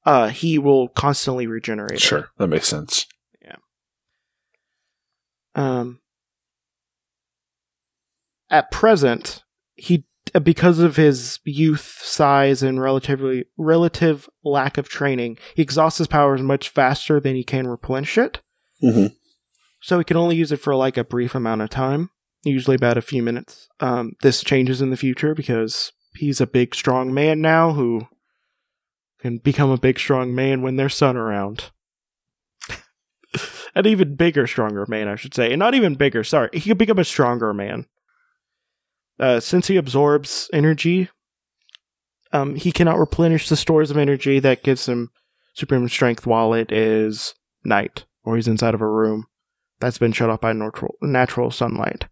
uh, 0.05 0.29
he 0.29 0.59
will 0.59 0.89
constantly 0.89 1.47
regenerate. 1.47 1.93
it. 1.93 2.01
Sure, 2.01 2.31
that 2.39 2.49
makes 2.49 2.69
sense. 2.69 3.07
Yeah. 3.41 3.57
Um, 5.55 6.01
at 8.51 8.71
present, 8.71 9.45
he 9.77 10.05
because 10.45 10.79
of 10.79 10.97
his 10.97 11.39
youth, 11.45 12.01
size, 12.03 12.63
and 12.63 12.81
relatively 12.81 13.45
relative 13.57 14.29
lack 14.45 14.79
of 14.79 14.89
training, 14.89 15.39
he 15.55 15.63
exhausts 15.63 15.99
his 15.99 16.07
powers 16.07 16.43
much 16.43 16.69
faster 16.69 17.21
than 17.21 17.37
he 17.37 17.45
can 17.45 17.67
replenish 17.67 18.19
it. 18.19 18.41
hmm 18.81 19.07
So 19.81 19.99
he 19.99 20.05
can 20.05 20.17
only 20.17 20.37
use 20.37 20.53
it 20.53 20.61
for 20.61 20.75
like 20.75 20.97
a 20.97 21.05
brief 21.05 21.35
amount 21.35 21.63
of 21.63 21.71
time, 21.71 22.11
usually 22.45 22.77
about 22.77 22.99
a 22.99 23.03
few 23.03 23.23
minutes. 23.23 23.69
Um, 23.81 24.13
this 24.23 24.43
changes 24.43 24.83
in 24.83 24.91
the 24.91 24.97
future 24.97 25.35
because 25.35 25.93
he's 26.15 26.41
a 26.41 26.47
big, 26.47 26.75
strong 26.75 27.13
man 27.13 27.41
now 27.41 27.73
who 27.73 28.09
can 29.21 29.39
become 29.39 29.71
a 29.71 29.79
big, 29.79 29.99
strong 29.99 30.35
man 30.35 30.63
when 30.63 30.77
there's 30.77 30.95
sun 30.95 31.17
around. 31.17 31.71
An 33.75 33.87
even 33.87 34.15
bigger, 34.15 34.47
stronger 34.47 34.87
man, 34.89 35.09
I 35.09 35.17
should 35.17 35.35
say. 35.35 35.53
And 35.53 35.59
not 35.59 35.75
even 35.75 35.95
bigger, 35.95 36.25
sorry. 36.25 36.51
He 36.53 36.61
could 36.61 36.79
become 36.79 36.99
a 36.99 37.05
stronger 37.05 37.53
man. 37.53 37.87
Uh, 39.19 39.41
since 39.41 39.69
he 39.69 39.77
absorbs 39.77 40.51
energy, 40.53 41.09
um, 42.33 42.55
he 42.55 42.73
cannot 42.73 42.99
replenish 42.99 43.49
the 43.49 43.57
stores 43.57 43.91
of 43.91 43.97
energy 43.97 44.39
that 44.41 44.63
gives 44.63 44.87
him 44.87 45.11
supreme 45.55 45.89
strength 45.89 46.27
while 46.27 46.53
it 46.53 46.71
is 46.71 47.35
night 47.65 48.05
or 48.25 48.37
he's 48.37 48.49
inside 48.49 48.75
of 48.75 48.83
a 48.83 48.87
room 48.87 49.25
that's 49.81 49.97
been 49.99 50.13
shut 50.13 50.29
off 50.29 50.41
by 50.41 50.53
natural 50.53 50.97
natural 51.01 51.51
sunlight. 51.51 52.07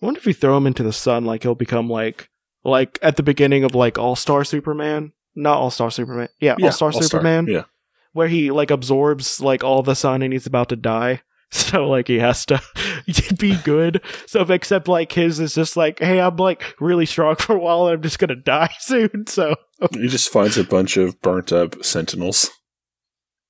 I 0.00 0.06
wonder 0.06 0.18
if 0.18 0.26
you 0.26 0.32
throw 0.34 0.56
him 0.56 0.66
into 0.66 0.82
the 0.82 0.92
sun, 0.92 1.24
like 1.24 1.42
he'll 1.42 1.54
become 1.54 1.88
like 1.90 2.30
like 2.64 2.98
at 3.02 3.16
the 3.16 3.22
beginning 3.22 3.64
of 3.64 3.74
like 3.74 3.98
All 3.98 4.16
Star 4.16 4.44
Superman, 4.44 5.12
not 5.34 5.58
All 5.58 5.70
Star 5.70 5.90
Superman, 5.90 6.28
yeah, 6.40 6.56
All 6.62 6.72
Star. 6.72 6.92
Superman, 6.92 7.46
Yeah. 7.48 7.64
where 8.12 8.28
he 8.28 8.50
like 8.50 8.70
absorbs 8.70 9.40
like 9.40 9.62
all 9.64 9.82
the 9.82 9.94
sun 9.94 10.22
and 10.22 10.32
he's 10.32 10.46
about 10.46 10.68
to 10.70 10.76
die. 10.76 11.20
So 11.74 11.88
like 11.88 12.08
he 12.08 12.18
has 12.18 12.44
to 12.46 12.60
be 13.38 13.56
good. 13.64 14.02
So 14.26 14.42
except 14.42 14.88
like 14.88 15.12
his 15.12 15.38
is 15.38 15.54
just 15.54 15.76
like, 15.76 16.00
hey, 16.00 16.20
I'm 16.20 16.36
like 16.36 16.74
really 16.80 17.06
strong 17.06 17.36
for 17.36 17.54
a 17.54 17.58
while. 17.58 17.86
And 17.86 17.96
I'm 17.96 18.02
just 18.02 18.18
gonna 18.18 18.34
die 18.36 18.74
soon. 18.80 19.26
So 19.28 19.54
He 19.92 20.08
just 20.08 20.30
finds 20.30 20.58
a 20.58 20.64
bunch 20.64 20.96
of 20.96 21.20
burnt 21.20 21.52
up 21.52 21.84
sentinels. 21.84 22.50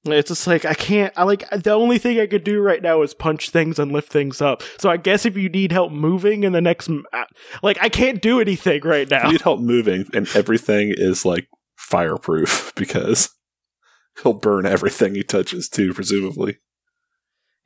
It's 0.04 0.28
just 0.28 0.46
like 0.46 0.66
I 0.66 0.74
can't. 0.74 1.14
I 1.16 1.24
like 1.24 1.48
the 1.50 1.72
only 1.72 1.98
thing 1.98 2.20
I 2.20 2.26
could 2.26 2.44
do 2.44 2.60
right 2.60 2.82
now 2.82 3.00
is 3.00 3.14
punch 3.14 3.48
things 3.48 3.78
and 3.78 3.90
lift 3.90 4.12
things 4.12 4.42
up. 4.42 4.62
So 4.78 4.90
I 4.90 4.98
guess 4.98 5.24
if 5.24 5.36
you 5.36 5.48
need 5.48 5.72
help 5.72 5.90
moving 5.90 6.44
in 6.44 6.52
the 6.52 6.60
next, 6.60 6.90
uh, 6.90 7.24
like 7.62 7.78
I 7.80 7.88
can't 7.88 8.20
do 8.20 8.38
anything 8.38 8.82
right 8.82 9.10
now. 9.10 9.26
You 9.26 9.32
need 9.32 9.40
help 9.40 9.60
moving, 9.60 10.04
and 10.12 10.28
everything 10.36 10.92
is 10.94 11.24
like 11.24 11.48
fireproof 11.76 12.72
because 12.76 13.30
he'll 14.22 14.34
burn 14.34 14.66
everything 14.66 15.14
he 15.14 15.22
touches 15.22 15.70
too, 15.70 15.94
presumably. 15.94 16.58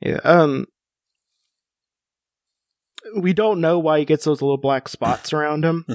Yeah. 0.01 0.19
Um. 0.23 0.65
We 3.15 3.33
don't 3.33 3.61
know 3.61 3.79
why 3.79 3.99
he 3.99 4.05
gets 4.05 4.25
those 4.25 4.41
little 4.41 4.57
black 4.57 4.87
spots 4.87 5.33
around 5.33 5.63
him. 5.65 5.85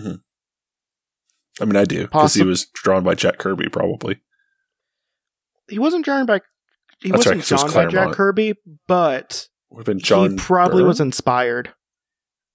I 1.61 1.65
mean, 1.65 1.77
I 1.77 1.85
do 1.85 2.03
because 2.05 2.35
he 2.35 2.43
was 2.43 2.67
drawn 2.75 3.05
by 3.05 3.15
Jack 3.15 3.39
Kirby, 3.39 3.69
probably. 3.69 4.21
He 5.69 5.79
wasn't 5.79 6.05
drawn 6.05 6.27
by. 6.27 6.41
He 7.01 7.11
That's 7.11 7.27
right, 7.27 7.37
wasn't 7.37 7.41
'cause 7.43 7.51
it 7.51 7.65
was 7.65 7.73
drawn 7.73 7.85
by 7.87 7.91
Jack 7.91 8.13
Kirby, 8.13 8.55
but 8.89 9.49
Would 9.71 9.81
have 9.81 9.87
been 9.87 9.99
John. 10.01 10.33
he 10.33 10.37
probably 10.39 10.83
was 10.83 11.01
inspired 11.01 11.73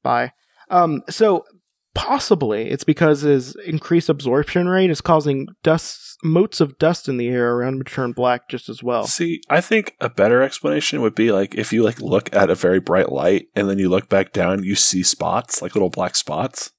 by. 0.04 0.34
Um, 0.70 1.04
so 1.10 1.46
possibly 1.94 2.70
it's 2.70 2.84
because 2.84 3.22
his 3.22 3.56
increased 3.66 4.10
absorption 4.10 4.68
rate 4.68 4.90
is 4.90 5.02
causing 5.02 5.48
dust 5.64 6.18
motes 6.24 6.60
of 6.60 6.78
dust 6.78 7.08
in 7.08 7.18
the 7.18 7.28
air 7.28 7.56
around 7.56 7.76
him 7.76 7.84
to 7.84 7.92
turn 7.92 8.12
black 8.12 8.50
just 8.50 8.70
as 8.70 8.84
well. 8.84 9.06
See, 9.06 9.42
I 9.50 9.62
think 9.62 9.96
a 10.00 10.10
better 10.10 10.42
explanation 10.42 11.02
would 11.02 11.16
be 11.16 11.32
like 11.32 11.56
if 11.56 11.72
you 11.72 11.84
like 11.84 12.02
look 12.02 12.34
at 12.36 12.50
a 12.50 12.56
very 12.56 12.80
bright 12.80 13.12
light 13.12 13.48
and 13.56 13.70
then 13.70 13.80
you 13.80 13.90
look 13.90 14.10
back 14.10 14.34
down, 14.34 14.64
you 14.64 14.76
see 14.76 15.04
spots, 15.04 15.62
like 15.62 15.76
little 15.76 15.90
black 15.90 16.16
spots. 16.16 16.72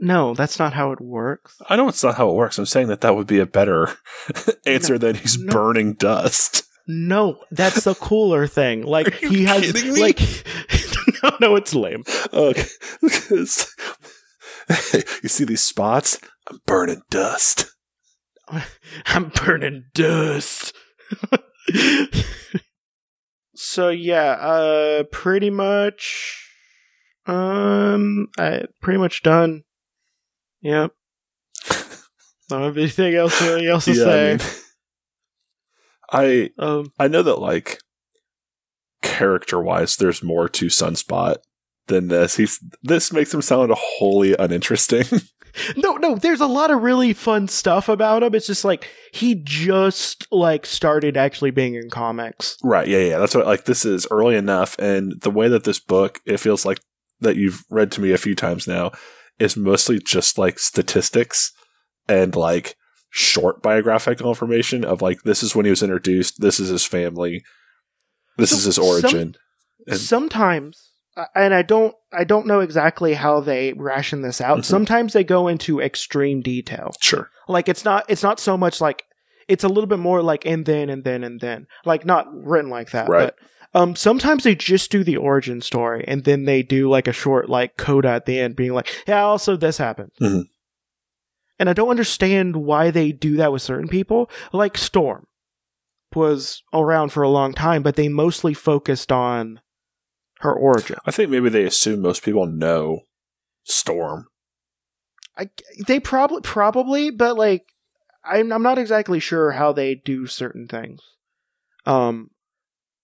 No, 0.00 0.34
that's 0.34 0.58
not 0.58 0.74
how 0.74 0.92
it 0.92 1.00
works. 1.00 1.56
I 1.68 1.76
know 1.76 1.88
it's 1.88 2.02
not 2.02 2.16
how 2.16 2.28
it 2.28 2.34
works. 2.34 2.58
I'm 2.58 2.66
saying 2.66 2.88
that 2.88 3.00
that 3.00 3.16
would 3.16 3.26
be 3.26 3.38
a 3.38 3.46
better 3.46 3.96
answer 4.66 4.98
than 4.98 5.14
he's 5.14 5.38
no. 5.38 5.52
burning 5.52 5.94
dust. 5.94 6.64
No, 6.88 7.40
that's 7.50 7.84
the 7.84 7.94
cooler 7.94 8.46
thing. 8.46 8.82
Like 8.82 9.14
he 9.14 9.44
has 9.44 9.98
like 9.98 10.18
no, 11.30 11.36
no, 11.40 11.56
it's 11.56 11.74
lame. 11.74 12.04
Okay. 12.32 12.66
You 15.22 15.28
see 15.28 15.44
these 15.44 15.62
spots? 15.62 16.18
I'm 16.48 16.58
burning 16.66 17.02
dust. 17.08 17.66
I'm 19.06 19.28
burning 19.28 19.84
dust. 19.94 20.74
so 23.54 23.90
yeah, 23.90 24.32
uh 24.32 25.02
pretty 25.12 25.50
much 25.50 26.42
um 27.26 28.26
I 28.38 28.64
pretty 28.82 28.98
much 28.98 29.22
done. 29.22 29.62
Yep. 30.62 30.90
Don't 32.48 32.62
have 32.62 32.76
anything 32.78 33.14
else 33.14 33.40
really 33.40 33.68
else 33.68 33.84
to 33.84 33.92
Yeah, 33.92 34.04
say. 34.04 34.38
I, 36.10 36.22
mean, 36.26 36.50
I 36.58 36.64
um 36.64 36.92
I 36.98 37.06
know 37.08 37.22
that 37.22 37.38
like 37.38 37.78
character 39.06 39.60
wise, 39.60 39.96
there's 39.96 40.22
more 40.22 40.48
to 40.48 40.66
Sunspot 40.66 41.36
than 41.86 42.08
this. 42.08 42.36
He's 42.36 42.58
this 42.82 43.12
makes 43.12 43.32
him 43.32 43.42
sound 43.42 43.72
wholly 43.74 44.34
uninteresting. 44.38 45.04
no 45.76 45.94
no, 45.94 46.16
there's 46.16 46.40
a 46.40 46.46
lot 46.46 46.70
of 46.70 46.82
really 46.82 47.12
fun 47.12 47.48
stuff 47.48 47.88
about 47.88 48.22
him. 48.22 48.34
It's 48.34 48.46
just 48.46 48.64
like 48.64 48.88
he 49.12 49.34
just 49.34 50.26
like 50.30 50.66
started 50.66 51.16
actually 51.16 51.50
being 51.50 51.74
in 51.74 51.90
comics. 51.90 52.56
right? 52.62 52.86
Yeah, 52.86 52.98
yeah. 52.98 53.18
That's 53.18 53.34
what 53.34 53.46
like 53.46 53.64
this 53.64 53.84
is 53.84 54.06
early 54.10 54.36
enough, 54.36 54.76
and 54.78 55.20
the 55.22 55.30
way 55.30 55.48
that 55.48 55.64
this 55.64 55.80
book 55.80 56.20
it 56.26 56.38
feels 56.38 56.64
like 56.64 56.80
that 57.20 57.36
you've 57.36 57.64
read 57.70 57.90
to 57.92 58.00
me 58.00 58.12
a 58.12 58.18
few 58.18 58.34
times 58.34 58.66
now 58.66 58.92
is 59.38 59.56
mostly 59.56 59.98
just 59.98 60.38
like 60.38 60.58
statistics 60.58 61.52
and 62.08 62.36
like 62.36 62.76
short 63.10 63.62
biographical 63.62 64.28
information 64.28 64.84
of 64.84 65.00
like 65.00 65.22
this 65.22 65.42
is 65.42 65.54
when 65.54 65.64
he 65.64 65.70
was 65.70 65.82
introduced, 65.82 66.40
this 66.40 66.60
is 66.60 66.68
his 66.68 66.84
family, 66.84 67.42
this 68.36 68.50
So 68.50 68.56
is 68.56 68.64
his 68.64 68.74
some- 68.76 68.84
origin. 68.84 69.36
And- 69.88 69.98
sometimes 70.00 70.90
and 71.34 71.54
i 71.54 71.62
don't 71.62 71.94
i 72.12 72.24
don't 72.24 72.46
know 72.46 72.60
exactly 72.60 73.14
how 73.14 73.40
they 73.40 73.72
ration 73.74 74.22
this 74.22 74.40
out 74.40 74.58
Mhm. 74.58 74.64
sometimes 74.64 75.12
they 75.12 75.22
go 75.24 75.46
into 75.48 75.80
extreme 75.80 76.40
detail 76.42 76.92
sure. 77.00 77.30
like 77.48 77.68
it's 77.68 77.84
not 77.84 78.04
it's 78.08 78.22
not 78.22 78.38
so 78.40 78.56
much 78.56 78.80
like 78.80 79.04
it's 79.48 79.62
a 79.64 79.68
little 79.68 79.86
bit 79.86 80.00
more 80.00 80.22
like 80.22 80.44
and 80.44 80.66
then 80.66 80.90
and 80.90 81.04
then 81.04 81.22
and 81.24 81.40
then 81.40 81.66
like 81.84 82.04
not 82.04 82.26
written 82.32 82.68
like 82.70 82.90
that 82.90 83.08
Right. 83.08 83.32
but 83.72 83.80
um 83.80 83.94
sometimes 83.96 84.42
they 84.42 84.54
just 84.56 84.90
do 84.90 85.04
the 85.04 85.16
origin 85.16 85.60
story 85.60 86.04
and 86.08 86.24
then 86.24 86.44
they 86.46 86.62
do 86.64 86.90
like 86.90 87.06
a 87.06 87.12
short 87.12 87.48
like 87.48 87.76
coda 87.76 88.08
at 88.08 88.26
the 88.26 88.40
end 88.40 88.56
being 88.56 88.72
like 88.74 88.88
yeah 89.06 89.22
also 89.22 89.56
this 89.56 89.78
happened 89.78 90.10
Mhm. 90.20 90.42
and 91.58 91.70
i 91.70 91.72
don't 91.72 91.88
understand 91.90 92.56
why 92.56 92.90
they 92.90 93.12
do 93.12 93.36
that 93.36 93.52
with 93.52 93.62
certain 93.62 93.88
people 93.88 94.28
like 94.52 94.76
storm 94.76 95.26
was 96.14 96.62
around 96.72 97.10
for 97.10 97.22
a 97.22 97.28
long 97.28 97.52
time 97.52 97.82
but 97.82 97.96
they 97.96 98.08
mostly 98.08 98.54
focused 98.54 99.10
on 99.12 99.60
her 100.40 100.52
origin 100.52 100.96
I 101.04 101.10
think 101.10 101.30
maybe 101.30 101.48
they 101.48 101.64
assume 101.64 102.00
most 102.00 102.22
people 102.22 102.46
know 102.46 103.00
Storm. 103.66 104.28
I, 105.36 105.50
they 105.86 105.98
probably 105.98 106.40
probably, 106.40 107.10
but 107.10 107.36
like 107.36 107.64
I'm 108.24 108.52
I'm 108.52 108.62
not 108.62 108.78
exactly 108.78 109.18
sure 109.18 109.50
how 109.52 109.72
they 109.72 109.96
do 109.96 110.26
certain 110.26 110.68
things. 110.68 111.02
Um, 111.84 112.30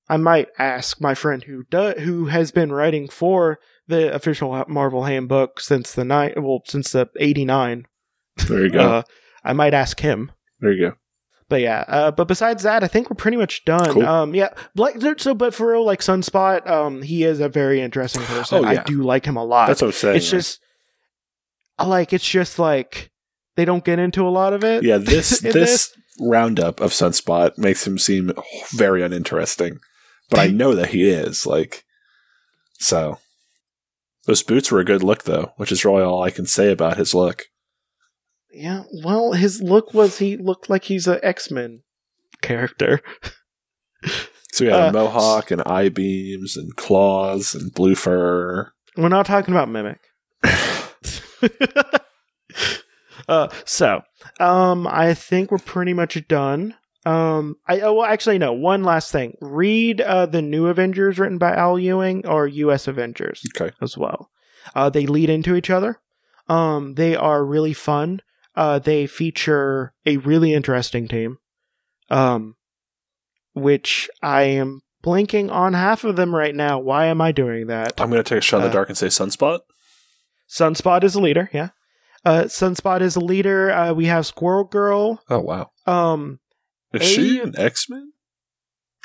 I 0.08 0.16
might 0.18 0.48
ask 0.58 1.00
my 1.00 1.14
friend 1.14 1.42
who 1.42 1.64
do, 1.68 1.94
who 1.98 2.26
has 2.26 2.52
been 2.52 2.72
writing 2.72 3.08
for 3.08 3.58
the 3.88 4.14
official 4.14 4.64
Marvel 4.68 5.04
handbook 5.04 5.58
since 5.58 5.92
the 5.92 6.04
night 6.04 6.40
well 6.40 6.62
since 6.64 6.92
the 6.92 7.08
'89. 7.18 7.86
There 8.46 8.64
you 8.64 8.70
go. 8.70 8.80
Uh, 8.80 9.02
I 9.44 9.52
might 9.52 9.74
ask 9.74 9.98
him. 9.98 10.30
there 10.60 10.72
you 10.72 10.90
go. 10.90 10.96
But 11.52 11.60
yeah, 11.60 11.84
uh, 11.86 12.10
but 12.10 12.28
besides 12.28 12.62
that, 12.62 12.82
I 12.82 12.88
think 12.88 13.10
we're 13.10 13.16
pretty 13.16 13.36
much 13.36 13.66
done. 13.66 13.92
Cool. 13.92 14.06
Um, 14.06 14.34
yeah, 14.34 14.54
so, 15.18 15.34
but 15.34 15.52
for 15.52 15.72
real, 15.72 15.84
like 15.84 16.00
Sunspot, 16.00 16.66
um, 16.66 17.02
he 17.02 17.24
is 17.24 17.40
a 17.40 17.48
very 17.50 17.82
interesting 17.82 18.22
person. 18.22 18.64
Oh, 18.64 18.72
yeah. 18.72 18.80
I 18.80 18.84
do 18.84 19.02
like 19.02 19.26
him 19.26 19.36
a 19.36 19.44
lot. 19.44 19.66
That's 19.66 19.82
what 19.82 19.88
I'm 19.88 19.92
saying. 19.92 20.16
it's 20.16 20.30
just 20.30 20.60
like 21.78 22.14
it's 22.14 22.26
just 22.26 22.58
like 22.58 23.10
they 23.56 23.66
don't 23.66 23.84
get 23.84 23.98
into 23.98 24.26
a 24.26 24.30
lot 24.30 24.54
of 24.54 24.64
it. 24.64 24.82
yeah, 24.82 24.96
this 24.96 25.44
in 25.44 25.52
this 25.52 25.94
roundup 26.18 26.80
of 26.80 26.92
Sunspot 26.92 27.58
makes 27.58 27.86
him 27.86 27.98
seem 27.98 28.32
very 28.72 29.02
uninteresting. 29.02 29.78
But 30.30 30.40
I 30.40 30.46
know 30.46 30.74
that 30.74 30.88
he 30.88 31.06
is 31.06 31.44
like 31.44 31.84
so. 32.78 33.18
Those 34.24 34.42
boots 34.42 34.72
were 34.72 34.80
a 34.80 34.86
good 34.86 35.02
look 35.02 35.24
though, 35.24 35.52
which 35.58 35.70
is 35.70 35.84
really 35.84 36.00
all 36.02 36.22
I 36.22 36.30
can 36.30 36.46
say 36.46 36.72
about 36.72 36.96
his 36.96 37.12
look. 37.12 37.44
Yeah, 38.52 38.82
well, 39.02 39.32
his 39.32 39.62
look 39.62 39.94
was 39.94 40.18
he 40.18 40.36
looked 40.36 40.68
like 40.68 40.84
he's 40.84 41.06
an 41.06 41.20
X 41.22 41.50
Men 41.50 41.82
character. 42.40 43.00
So 44.52 44.66
had 44.66 44.74
Uh, 44.74 44.92
mohawk 44.92 45.50
and 45.50 45.62
eye 45.64 45.88
beams 45.88 46.58
and 46.58 46.76
claws 46.76 47.54
and 47.54 47.72
blue 47.72 47.94
fur. 47.94 48.70
We're 48.98 49.08
not 49.08 49.24
talking 49.24 49.54
about 49.54 49.70
Mimic. 49.70 50.00
uh, 53.28 53.48
so, 53.64 54.02
um, 54.40 54.86
I 54.86 55.14
think 55.14 55.50
we're 55.50 55.56
pretty 55.58 55.94
much 55.94 56.20
done. 56.28 56.74
Um, 57.06 57.56
I 57.66 57.80
oh, 57.80 57.94
well, 57.94 58.06
actually 58.06 58.36
no. 58.38 58.52
One 58.52 58.84
last 58.84 59.10
thing. 59.10 59.36
Read 59.40 60.00
uh, 60.02 60.26
the 60.26 60.42
New 60.42 60.66
Avengers 60.66 61.18
written 61.18 61.38
by 61.38 61.54
Al 61.54 61.78
Ewing 61.78 62.26
or 62.26 62.46
U.S. 62.46 62.86
Avengers 62.86 63.42
Okay. 63.56 63.74
as 63.80 63.96
well. 63.96 64.30
Uh, 64.74 64.90
they 64.90 65.06
lead 65.06 65.30
into 65.30 65.56
each 65.56 65.70
other. 65.70 65.98
Um, 66.48 66.94
they 66.94 67.16
are 67.16 67.44
really 67.44 67.72
fun. 67.72 68.20
Uh, 68.54 68.78
they 68.78 69.06
feature 69.06 69.94
a 70.04 70.18
really 70.18 70.52
interesting 70.54 71.08
team. 71.08 71.38
Um, 72.10 72.56
which 73.54 74.08
I 74.22 74.42
am 74.42 74.80
blinking 75.02 75.50
on 75.50 75.74
half 75.74 76.04
of 76.04 76.16
them 76.16 76.34
right 76.34 76.54
now. 76.54 76.78
Why 76.78 77.06
am 77.06 77.20
I 77.20 77.32
doing 77.32 77.66
that? 77.68 78.00
I'm 78.00 78.10
going 78.10 78.22
to 78.22 78.28
take 78.28 78.38
a 78.38 78.42
shot 78.42 78.58
in 78.58 78.64
Uh, 78.64 78.66
the 78.68 78.72
dark 78.72 78.88
and 78.88 78.96
say 78.98 79.06
Sunspot. 79.08 79.60
Sunspot 80.48 81.04
is 81.04 81.14
a 81.14 81.20
leader, 81.20 81.50
yeah. 81.52 81.70
Uh, 82.24 82.44
Sunspot 82.44 83.00
is 83.00 83.16
a 83.16 83.20
leader. 83.20 83.70
Uh, 83.72 83.92
we 83.92 84.06
have 84.06 84.26
Squirrel 84.26 84.64
Girl. 84.64 85.20
Oh, 85.28 85.40
wow. 85.40 85.70
Um, 85.86 86.40
Is 86.92 87.02
she 87.08 87.40
an 87.40 87.54
X 87.58 87.88
Men? 87.90 88.12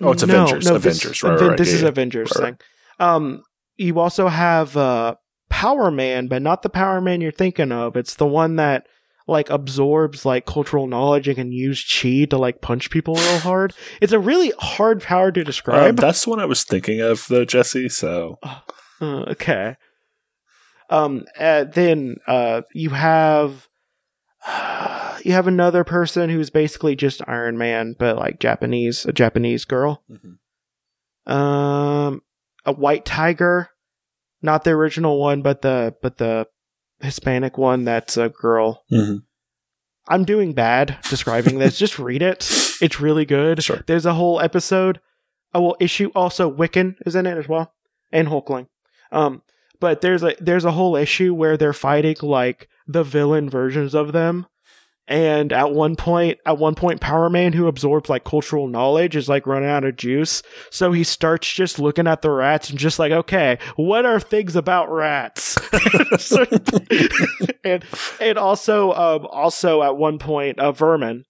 Oh, 0.02 0.12
it's 0.12 0.24
no, 0.26 0.44
Avengers. 0.44 0.66
no, 0.66 0.76
Avengers. 0.76 1.02
This, 1.12 1.24
right, 1.24 1.30
right, 1.32 1.36
Aven- 1.38 1.48
right. 1.50 1.58
this 1.58 1.70
Yeah, 1.70 1.76
is 1.76 1.82
yeah. 1.82 1.88
Avengers 1.88 2.38
thing. 2.38 2.58
Um, 3.00 3.42
you 3.78 4.00
also 4.00 4.28
have 4.28 4.78
uh, 4.78 5.16
Power 5.50 5.90
Man, 5.90 6.28
but 6.28 6.42
not 6.42 6.62
the 6.62 6.70
Power 6.70 7.02
Man 7.02 7.22
you're 7.22 7.32
thinking 7.32 7.72
of. 7.72 7.96
It's 7.96 8.16
the 8.16 8.28
one 8.28 8.58
that 8.58 8.86
like 9.28 9.50
absorbs 9.50 10.26
like 10.26 10.46
cultural 10.46 10.88
knowledge 10.88 11.28
and 11.28 11.36
can 11.38 11.52
use 11.52 11.84
chi 11.84 12.26
to 12.30 12.38
like 12.38 12.62
punch 12.62 12.90
people 12.90 13.16
real 13.16 13.40
hard. 13.40 13.74
It's 14.02 14.14
a 14.14 14.20
really 14.20 14.54
hard 14.60 15.02
power 15.02 15.32
to 15.32 15.42
Um, 15.42 15.46
describe. 15.46 15.98
that's 15.98 16.24
the 16.24 16.30
one 16.30 16.40
I 16.40 16.46
was 16.46 16.64
thinking 16.64 17.02
of, 17.02 17.28
though, 17.28 17.46
Jesse. 17.46 17.90
So 17.90 18.40
Uh, 19.02 19.26
okay. 19.30 19.76
Um. 20.90 21.26
Uh, 21.38 21.66
then 21.66 22.16
uh, 22.28 22.62
you 22.74 22.92
have 22.92 23.68
you 25.26 25.34
have 25.34 25.48
another 25.48 25.84
person 25.84 26.30
who's 26.30 26.50
basically 26.50 26.96
just 26.96 27.22
Iron 27.28 27.58
Man, 27.58 27.96
but 28.00 28.16
like 28.16 28.40
Japanese, 28.40 29.06
a 29.06 29.12
Japanese 29.12 29.66
girl. 29.66 30.04
Um, 31.26 32.22
a 32.66 32.72
White 32.72 33.04
Tiger, 33.06 33.70
not 34.42 34.64
the 34.64 34.72
original 34.72 35.20
one, 35.20 35.42
but 35.42 35.62
the 35.62 35.94
but 36.02 36.18
the 36.18 36.48
Hispanic 37.02 37.58
one. 37.58 37.84
That's 37.86 38.18
a 38.18 38.30
girl. 38.30 38.84
Mhm. 38.92 39.24
I'm 40.10 40.24
doing 40.24 40.54
bad 40.54 40.98
describing 41.10 41.60
this. 41.60 41.78
Just 41.80 42.00
read 42.00 42.22
it. 42.22 42.50
It's 42.82 43.00
really 43.00 43.26
good. 43.26 43.62
Sure. 43.64 43.84
There's 43.88 44.06
a 44.06 44.14
whole 44.14 44.40
episode. 44.40 45.00
Oh 45.54 45.62
well, 45.62 45.78
issue 45.80 46.12
also 46.16 46.54
Wiccan 46.54 46.96
is 47.06 47.16
in 47.16 47.26
it 47.26 47.38
as 47.38 47.48
well, 47.48 47.74
and 48.12 48.28
Hulkling. 48.28 48.68
Um, 49.12 49.42
but 49.80 50.02
there's 50.02 50.24
a 50.24 50.36
there's 50.40 50.66
a 50.66 50.72
whole 50.72 50.96
issue 50.96 51.34
where 51.34 51.58
they're 51.58 51.74
fighting 51.74 52.16
like 52.22 52.68
the 52.88 53.04
villain 53.04 53.50
versions 53.50 53.94
of 53.94 54.12
them. 54.12 54.48
And 55.10 55.54
at 55.54 55.72
one 55.72 55.96
point, 55.96 56.38
at 56.46 56.58
one 56.58 56.76
point, 56.76 57.00
Power 57.00 57.30
Man, 57.30 57.54
who 57.54 57.68
absorbs 57.68 58.10
like 58.10 58.26
cultural 58.26 58.68
knowledge, 58.68 59.16
is 59.16 59.30
like 59.30 59.48
running 59.48 59.70
out 59.70 59.86
of 59.86 59.96
juice. 59.96 60.44
So 60.70 60.92
he 60.92 61.06
starts 61.06 61.50
just 61.52 61.80
looking 61.80 62.08
at 62.08 62.22
the 62.22 62.30
rats 62.30 62.70
and 62.70 62.78
just 62.78 63.00
like, 63.00 63.14
okay, 63.14 63.58
what 63.78 64.06
are 64.06 64.20
things 64.20 64.56
about 64.58 64.92
rats? 64.92 65.58
And 67.64 67.84
and 68.22 68.38
also, 68.38 68.94
um, 68.94 69.26
also 69.30 69.84
at 69.84 69.98
one 69.98 70.20
point, 70.20 70.60
uh, 70.60 70.72
Vermin, 70.72 71.26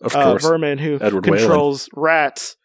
of 0.00 0.14
uh. 0.14 0.36
Vermin, 0.38 0.78
who 0.78 0.94
Edward 1.00 1.26
Whelan. 1.26 1.40
controls 1.40 1.88
rats, 1.94 2.56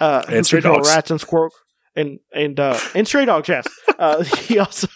uh, 0.00 0.24
And 0.28 0.46
stray 0.46 0.60
dogs. 0.60 0.88
rats 0.88 1.10
and 1.10 1.20
squirrel 1.20 1.50
and 1.96 2.20
and 2.32 2.58
uh, 2.60 2.78
and 2.94 3.06
stray 3.08 3.24
dogs. 3.24 3.48
Yes, 3.48 3.66
uh, 3.98 4.22
he 4.46 4.58
also. 4.58 4.86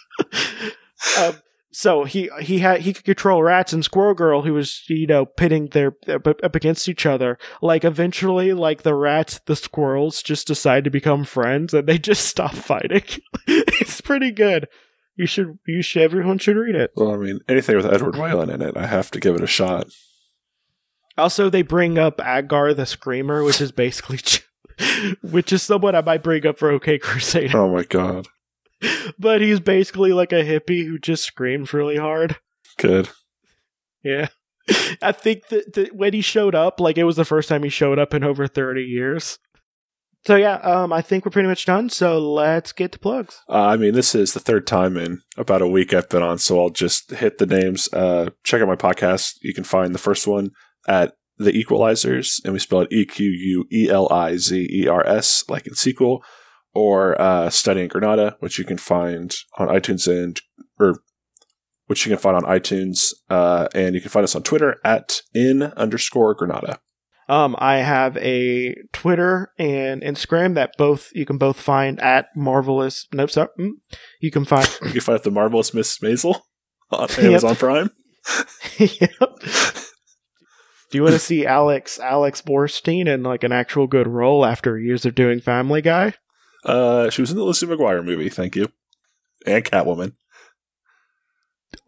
um, 1.19 1.35
so 1.71 2.03
he 2.03 2.29
he 2.41 2.59
had 2.59 2.81
he 2.81 2.93
could 2.93 3.05
control 3.05 3.41
rats 3.41 3.71
and 3.71 3.83
Squirrel 3.83 4.13
Girl, 4.13 4.41
who 4.41 4.53
was 4.53 4.83
you 4.89 5.07
know 5.07 5.25
pitting 5.25 5.67
their 5.67 5.95
up, 6.07 6.55
against 6.55 6.89
each 6.89 7.05
other. 7.05 7.37
Like 7.61 7.85
eventually, 7.85 8.53
like 8.53 8.83
the 8.83 8.93
rats, 8.93 9.39
the 9.45 9.55
squirrels 9.55 10.21
just 10.21 10.47
decide 10.47 10.83
to 10.83 10.89
become 10.89 11.23
friends, 11.23 11.73
and 11.73 11.87
they 11.87 11.97
just 11.97 12.25
stop 12.27 12.53
fighting. 12.53 13.03
it's 13.47 14.01
pretty 14.01 14.31
good. 14.31 14.67
You 15.15 15.25
should 15.27 15.59
you 15.65 15.81
should 15.81 16.01
everyone 16.01 16.39
should 16.39 16.57
read 16.57 16.75
it. 16.75 16.91
well, 16.95 17.13
I 17.13 17.17
mean, 17.17 17.39
anything 17.47 17.77
with 17.77 17.85
Edward 17.85 18.15
Whelan 18.15 18.49
in 18.49 18.61
it, 18.61 18.75
I 18.75 18.87
have 18.87 19.11
to 19.11 19.19
give 19.19 19.35
it 19.35 19.43
a 19.43 19.47
shot. 19.47 19.87
Also, 21.17 21.49
they 21.49 21.61
bring 21.61 21.97
up 21.97 22.19
Agar 22.23 22.73
the 22.73 22.85
Screamer, 22.85 23.43
which 23.43 23.61
is 23.61 23.71
basically, 23.71 24.19
which 25.21 25.51
is 25.53 25.61
someone 25.61 25.95
I 25.95 26.01
might 26.01 26.23
bring 26.23 26.45
up 26.47 26.57
for 26.57 26.71
OK 26.71 26.97
Crusader, 26.99 27.57
Oh 27.57 27.73
my 27.73 27.83
god. 27.83 28.27
but 29.19 29.41
he's 29.41 29.59
basically 29.59 30.13
like 30.13 30.31
a 30.31 30.43
hippie 30.43 30.85
who 30.85 30.99
just 30.99 31.23
screams 31.23 31.73
really 31.73 31.97
hard. 31.97 32.37
Good. 32.77 33.09
Yeah, 34.03 34.27
I 35.01 35.11
think 35.11 35.47
that, 35.49 35.73
that 35.73 35.95
when 35.95 36.13
he 36.13 36.21
showed 36.21 36.55
up, 36.55 36.79
like 36.79 36.97
it 36.97 37.03
was 37.03 37.15
the 37.15 37.25
first 37.25 37.49
time 37.49 37.63
he 37.63 37.69
showed 37.69 37.99
up 37.99 38.13
in 38.13 38.23
over 38.23 38.47
thirty 38.47 38.83
years. 38.83 39.37
So 40.25 40.35
yeah, 40.35 40.55
um, 40.57 40.93
I 40.93 41.01
think 41.01 41.25
we're 41.25 41.31
pretty 41.31 41.49
much 41.49 41.65
done. 41.65 41.89
So 41.89 42.19
let's 42.19 42.71
get 42.71 42.91
to 42.91 42.99
plugs. 42.99 43.41
Uh, 43.49 43.65
I 43.65 43.77
mean, 43.77 43.93
this 43.93 44.13
is 44.13 44.33
the 44.33 44.39
third 44.39 44.67
time 44.67 44.95
in 44.95 45.21
about 45.35 45.63
a 45.63 45.67
week 45.67 45.93
I've 45.93 46.09
been 46.09 46.21
on, 46.21 46.37
so 46.37 46.61
I'll 46.61 46.69
just 46.69 47.09
hit 47.11 47.39
the 47.39 47.47
names. 47.47 47.91
Uh, 47.91 48.29
check 48.43 48.61
out 48.61 48.67
my 48.67 48.75
podcast. 48.75 49.37
You 49.41 49.53
can 49.53 49.63
find 49.63 49.95
the 49.95 49.99
first 49.99 50.27
one 50.27 50.51
at 50.87 51.15
The 51.37 51.51
Equelizers, 51.51 52.39
and 52.43 52.53
we 52.53 52.59
spell 52.59 52.81
it 52.81 52.91
E 52.91 53.05
Q 53.05 53.29
U 53.29 53.65
E 53.71 53.89
L 53.89 54.11
I 54.11 54.35
Z 54.37 54.69
E 54.71 54.87
R 54.87 55.05
S, 55.07 55.43
like 55.49 55.65
in 55.65 55.73
sequel, 55.73 56.23
or 56.73 57.19
uh, 57.21 57.49
Studying 57.49 57.87
Granada, 57.87 58.37
which 58.39 58.57
you 58.57 58.65
can 58.65 58.77
find 58.77 59.35
on 59.57 59.67
iTunes 59.67 60.07
and 60.07 60.39
or 60.79 61.01
which 61.87 62.05
you 62.05 62.09
can 62.09 62.19
find 62.19 62.37
on 62.37 62.43
iTunes, 62.43 63.13
uh, 63.29 63.67
and 63.75 63.95
you 63.95 64.01
can 64.01 64.09
find 64.09 64.23
us 64.23 64.35
on 64.35 64.43
Twitter 64.43 64.77
at 64.85 65.21
in 65.33 65.63
underscore 65.63 66.33
Granada. 66.33 66.79
Um, 67.27 67.55
I 67.59 67.77
have 67.77 68.17
a 68.17 68.75
Twitter 68.91 69.53
and 69.57 70.01
Instagram 70.01 70.55
that 70.55 70.73
both 70.77 71.11
you 71.13 71.25
can 71.25 71.37
both 71.37 71.59
find 71.59 71.99
at 71.99 72.27
marvelous. 72.35 73.07
No, 73.13 73.25
sorry, 73.27 73.49
mm, 73.59 73.71
you 74.19 74.31
can 74.31 74.45
find. 74.45 74.67
You 74.83 74.91
can 74.91 75.01
find 75.01 75.23
the 75.23 75.31
marvelous 75.31 75.73
Miss 75.73 75.97
Maisel 75.99 76.41
on 76.91 77.09
Amazon 77.19 77.55
Prime. 77.55 77.91
yep. 78.77 79.11
Do 80.91 80.97
you 80.97 81.03
want 81.03 81.13
to 81.13 81.19
see 81.19 81.45
Alex 81.45 81.99
Alex 81.99 82.41
Borstein 82.41 83.07
in 83.07 83.23
like 83.23 83.43
an 83.43 83.53
actual 83.53 83.87
good 83.87 84.07
role 84.07 84.45
after 84.45 84.77
years 84.77 85.05
of 85.05 85.15
doing 85.15 85.39
Family 85.39 85.81
Guy? 85.81 86.13
Uh, 86.63 87.09
she 87.09 87.21
was 87.21 87.31
in 87.31 87.37
the 87.37 87.43
Lizzie 87.43 87.65
McGuire 87.65 88.03
movie. 88.05 88.29
Thank 88.29 88.55
you, 88.55 88.71
and 89.45 89.63
Catwoman. 89.63 90.13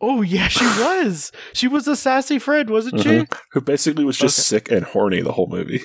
Oh 0.02 0.22
yeah, 0.22 0.48
she 0.48 0.66
was. 0.82 1.32
She 1.54 1.68
was 1.68 1.88
a 1.88 1.96
sassy 1.96 2.40
friend, 2.40 2.70
wasn't 2.70 3.02
she? 3.02 3.10
Mhm. 3.10 3.38
Who 3.52 3.62
basically 3.62 4.04
was 4.06 4.18
just 4.18 4.38
Okay. 4.40 4.44
sick 4.60 4.72
and 4.72 4.86
horny 4.86 5.22
the 5.22 5.34
whole 5.34 5.48
movie. 5.48 5.82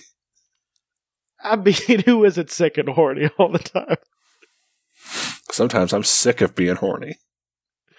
I 1.43 1.57
mean, 1.57 1.75
who 2.05 2.25
isn't 2.25 2.51
sick 2.51 2.79
and 2.79 2.89
horny 2.89 3.29
all 3.39 3.51
the 3.53 3.59
time? 3.59 3.97
Sometimes 5.51 5.93
I'm 5.93 6.05
sick 6.05 6.41
of 6.41 6.55
being 6.55 6.77
horny. 6.77 7.17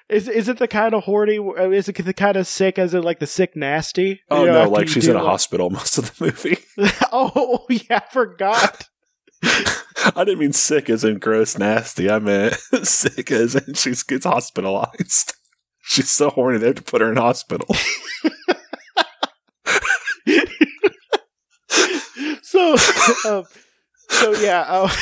Is 0.09 0.27
is 0.27 0.47
it 0.49 0.57
the 0.57 0.67
kind 0.67 0.93
of 0.95 1.03
horny? 1.03 1.37
uh, 1.37 1.69
Is 1.69 1.87
it 1.87 2.03
the 2.03 2.13
kind 2.13 2.35
of 2.35 2.47
sick? 2.47 2.79
As 2.79 2.93
in 2.95 3.03
like 3.03 3.19
the 3.19 3.27
sick 3.27 3.55
nasty? 3.55 4.21
Oh 4.29 4.41
You 4.41 4.47
know, 4.51 4.63
no, 4.63 4.69
like 4.69 4.87
she's 4.87 5.07
in 5.07 5.15
a 5.15 5.19
like- 5.19 5.27
hospital 5.27 5.69
most 5.69 5.97
of 5.99 6.17
the 6.17 6.25
movie. 6.25 6.57
oh 7.11 7.65
yeah, 7.69 7.99
I 8.09 8.11
forgot. 8.11 8.87
I 10.15 10.23
didn't 10.23 10.39
mean 10.39 10.53
sick 10.53 10.89
as 10.89 11.03
in 11.03 11.19
gross 11.19 11.57
nasty. 11.57 12.09
I 12.09 12.19
meant 12.19 12.55
sick 12.83 13.31
as 13.31 13.55
in 13.55 13.73
she 13.73 13.93
gets 14.07 14.25
hospitalized. 14.25 15.33
She's 15.81 16.09
so 16.09 16.29
horny 16.29 16.59
they 16.59 16.67
have 16.67 16.75
to 16.75 16.83
put 16.83 17.01
her 17.01 17.11
in 17.11 17.17
hospital. 17.17 17.67
so, 22.43 22.75
um, 23.25 23.43
so 24.09 24.33
yeah. 24.39 24.65
Oh, 24.67 24.95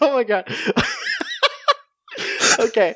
oh 0.00 0.14
my 0.14 0.24
god. 0.24 0.48
okay. 2.58 2.94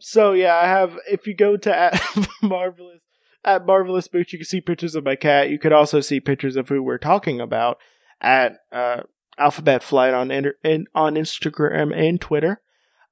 so 0.00 0.32
yeah, 0.32 0.56
I 0.56 0.66
have. 0.66 0.98
If 1.10 1.26
you 1.26 1.34
go 1.34 1.56
to 1.56 1.74
at 1.74 1.98
marvelous 2.42 3.00
at 3.46 3.64
marvelous 3.64 4.08
boots, 4.08 4.32
you 4.32 4.38
can 4.40 4.46
see 4.46 4.60
pictures 4.60 4.94
of 4.94 5.04
my 5.04 5.16
cat. 5.16 5.48
You 5.48 5.58
could 5.58 5.72
also 5.72 6.00
see 6.00 6.20
pictures 6.20 6.56
of 6.56 6.68
who 6.68 6.82
we're 6.82 6.98
talking 6.98 7.40
about 7.40 7.78
at 8.20 8.58
uh, 8.72 9.02
Alphabet 9.38 9.82
Flight 9.82 10.14
on 10.14 10.30
inter- 10.30 10.56
in, 10.64 10.86
on 10.94 11.14
Instagram 11.14 11.96
and 11.96 12.20
Twitter. 12.20 12.60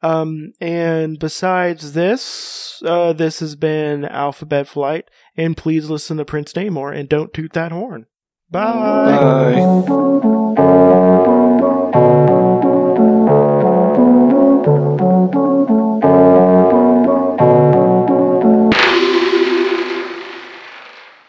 Um, 0.03 0.53
and 0.61 1.19
besides 1.19 1.95
this, 1.95 2.83
uh, 2.85 3.15
this 3.15 3.41
has 3.41 3.57
been 3.57 4.05
Alphabet 4.05 4.69
Flight, 4.69 5.09
and 5.37 5.57
please 5.57 5.89
listen 5.89 6.19
to 6.19 6.25
Prince 6.27 6.53
Namor 6.53 6.95
and 6.95 7.09
don't 7.09 7.33
toot 7.33 7.55
that 7.55 7.73
horn. 7.73 8.07
Bye. 8.51 9.55
Bye. 9.87 10.63